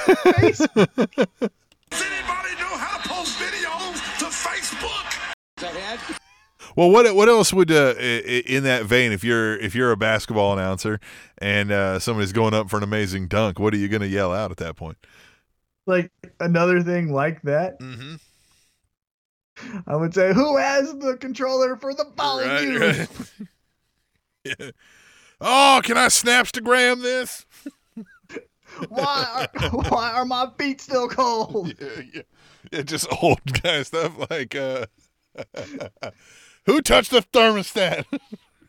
[6.76, 9.12] Well, what what else would uh, in that vein?
[9.12, 11.00] If you're if you're a basketball announcer
[11.40, 14.34] and uh, somebody's going up for an amazing dunk, what are you going to yell
[14.34, 14.98] out at that point?
[15.88, 18.16] like another thing like that, Mm-hmm.
[19.88, 23.08] I would say, "Who has the controller for the ball?" Right, right.
[24.46, 24.72] Yeah.
[25.41, 27.46] Oh, can I Snapstagram this?
[28.90, 31.74] Why are, why are my feet still cold?
[31.80, 32.22] Yeah, yeah.
[32.72, 34.86] yeah, just old guy stuff like uh,
[36.70, 38.06] who touched the thermostat?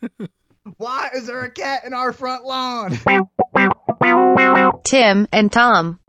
[0.78, 2.98] Why is there a cat in our front lawn?
[4.84, 6.00] Tim and Tom.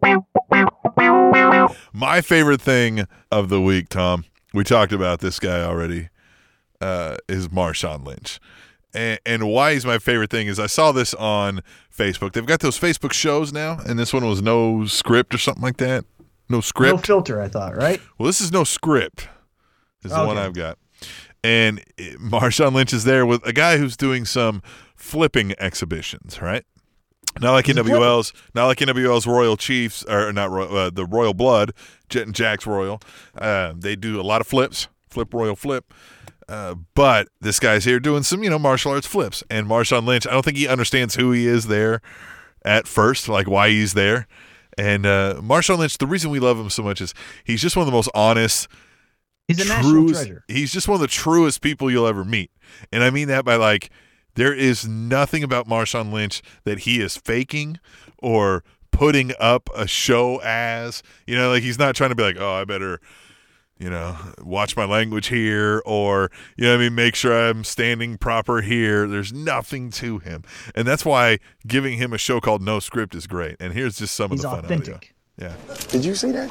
[1.92, 4.24] My favorite thing of the week, Tom.
[4.54, 6.10] We talked about this guy already.
[6.80, 8.40] Uh, is Marshawn Lynch,
[8.92, 11.62] and, and why he's my favorite thing is I saw this on
[11.96, 12.34] Facebook.
[12.34, 15.78] They've got those Facebook shows now, and this one was no script or something like
[15.78, 16.06] that.
[16.50, 16.96] No script.
[16.96, 18.02] No filter, I thought, right?
[18.18, 19.30] Well, this is no script.
[20.02, 20.80] This is the one I've got.
[21.44, 24.62] And Marshawn Lynch is there with a guy who's doing some
[24.96, 26.64] flipping exhibitions, right?
[27.40, 31.72] Not like NWL's, not like NWL's Royal Chiefs or not Royal, uh, the Royal Blood,
[32.10, 33.02] Jet and Jack's Royal.
[33.36, 35.94] Uh, they do a lot of flips, flip Royal flip.
[36.50, 39.44] Uh, but this guy's here doing some, you know, martial arts flips.
[39.50, 42.02] And Marshawn Lynch, I don't think he understands who he is there
[42.66, 44.28] at first, like why he's there.
[44.78, 47.14] And uh, Marshawn Lynch, the reason we love him so much is
[47.46, 48.68] he's just one of the most honest,
[49.58, 50.44] He's a national treasure.
[50.48, 52.52] He's just one of the truest people you'll ever meet.
[52.92, 53.90] And I mean that by like,
[54.36, 57.80] there is nothing about Marshawn Lynch that he is faking
[58.18, 61.04] or putting up a show as.
[61.28, 63.02] You know, like he's not trying to be like, oh, I better,
[63.78, 67.64] you know, watch my language here or, you know what I mean, make sure I'm
[67.64, 69.08] standing proper here.
[69.08, 70.44] There's nothing to him.
[70.76, 73.58] And that's why giving him a show called No Script is great.
[73.60, 75.14] And here's just some He's of the fun authentic.
[75.40, 75.56] audio.
[75.70, 75.76] Yeah.
[75.90, 76.50] Did you see that?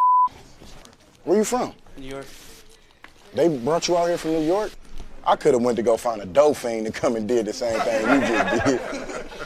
[1.24, 1.72] Where you from?
[1.97, 2.27] New York.
[3.35, 4.73] They brought you out here from New York?
[5.27, 7.52] I could have went to go find a dope fiend to come and did the
[7.52, 9.27] same thing you just did.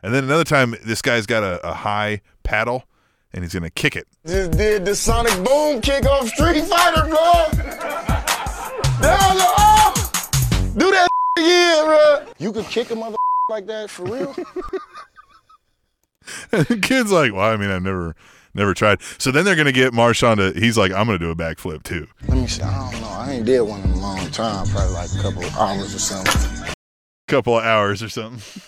[0.00, 2.84] And then another time, this guy's got a, a high paddle
[3.32, 4.06] and he's gonna kick it.
[4.24, 7.48] Just did the Sonic Boom kick off Street Fighter, bro.
[9.02, 10.10] Down the oh,
[10.76, 12.32] do that again, bro.
[12.38, 13.16] You could kick a mother
[13.50, 14.36] like that for real?
[16.52, 18.14] And the kid's like, "Well, I mean, I've never,
[18.58, 20.58] never tried." So then they're gonna get Marshawn to.
[20.58, 22.62] He's like, "I'm gonna do a backflip too." Let me see.
[22.62, 23.08] I don't know.
[23.08, 24.66] I ain't did one in a long time.
[24.66, 26.74] Probably like a couple of hours or something.
[27.26, 28.62] Couple of hours or something.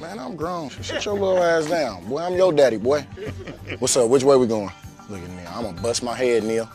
[0.00, 0.68] Man, I'm grown.
[0.68, 2.04] Shut your little ass down.
[2.04, 3.00] Boy, I'm your daddy, boy.
[3.78, 4.08] What's up?
[4.08, 4.70] Which way we going?
[5.08, 5.50] Look at Neil.
[5.54, 6.68] I'm gonna bust my head, Neil.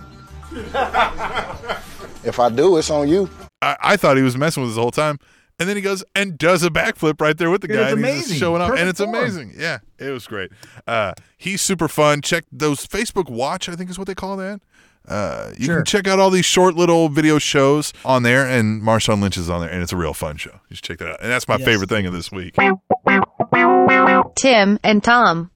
[2.23, 3.29] if I do, it's on you.
[3.61, 5.19] I, I thought he was messing with us the whole time.
[5.59, 7.83] And then he goes and does a backflip right there with the Dude, guy.
[7.83, 8.37] it's and he's amazing.
[8.37, 8.69] showing off.
[8.69, 9.15] Perfect and it's form.
[9.15, 9.53] amazing.
[9.57, 10.51] Yeah, it was great.
[10.87, 12.21] Uh, he's super fun.
[12.21, 14.61] Check those Facebook Watch, I think is what they call that.
[15.07, 15.75] Uh, you Sure.
[15.77, 19.49] can check out all these short little video shows on there, and Marshawn Lynch is
[19.49, 20.59] on there, and it's a real fun show.
[20.69, 21.17] You should check that out.
[21.21, 21.65] And that's my Yes.
[21.65, 22.55] favorite thing of this week.
[24.35, 25.49] Tim and Tom.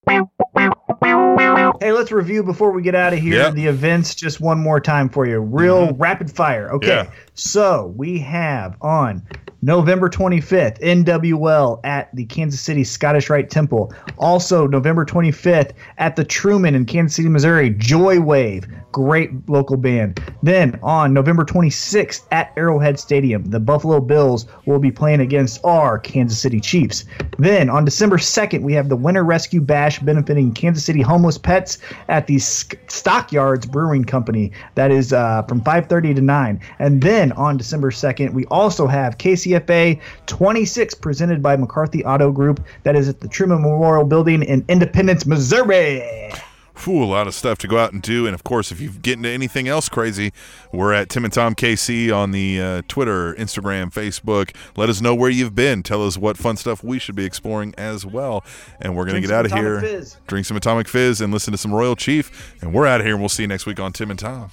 [1.79, 3.49] Hey, let's review before we get out of here Yeah.
[3.51, 5.39] the events just one more time for you.
[5.39, 6.71] Real rapid fire.
[6.73, 6.87] Okay.
[6.87, 7.05] Yeah.
[7.35, 9.23] So we have on
[9.63, 13.93] November 25th, NWL at the Kansas City Scottish Rite Temple.
[14.17, 18.69] Also, November 25th at the Truman in Kansas City, Missouri, Joywave.
[18.91, 20.21] Great local band.
[20.43, 25.97] Then on November 26th at Arrowhead Stadium, the Buffalo Bills will be playing against our
[25.97, 27.05] Kansas City Chiefs.
[27.39, 31.79] Then on December 2nd, we have the Winter Rescue Bash benefiting Kansas City homeless pets
[32.09, 34.51] at the Stockyards Brewing Company.
[34.75, 36.61] That is uh, from 5:30 to 9.
[36.77, 42.63] And then on December 2nd, we also have KCFA 26 presented by McCarthy Auto Group.
[42.83, 46.31] That is at the Truman Memorial Building in Independence, Missouri.
[46.75, 48.25] Whew, a lot of stuff to go out and do.
[48.25, 50.33] And of course, if you get into anything else crazy,
[50.71, 54.55] we're at Tim and Tom KC on the uh, Twitter, Instagram, Facebook.
[54.75, 55.83] Let us know where you've been.
[55.83, 58.43] Tell us what fun stuff we should be exploring as well.
[58.81, 60.17] And we're going to get out of here, Fizz.
[60.25, 62.55] drink some Atomic Fizz, and listen to some Royal Chief.
[62.61, 64.49] And we're out of here, and we'll see you next week on Tim and Tom.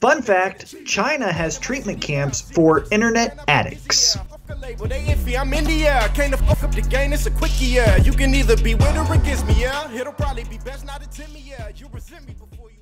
[0.00, 4.16] Fun fact China has treatment camps for internet addicts.
[4.60, 6.08] Label, they iffy, I'm in the air.
[6.14, 7.96] Can't fuck up the game, it's a quickie, yeah.
[7.96, 9.92] You can either be with or against me, yeah.
[9.92, 11.70] It'll probably be best not to tell me, yeah.
[11.74, 12.80] You resent me before you.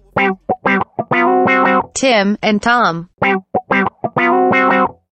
[1.95, 3.11] Tim and Tom.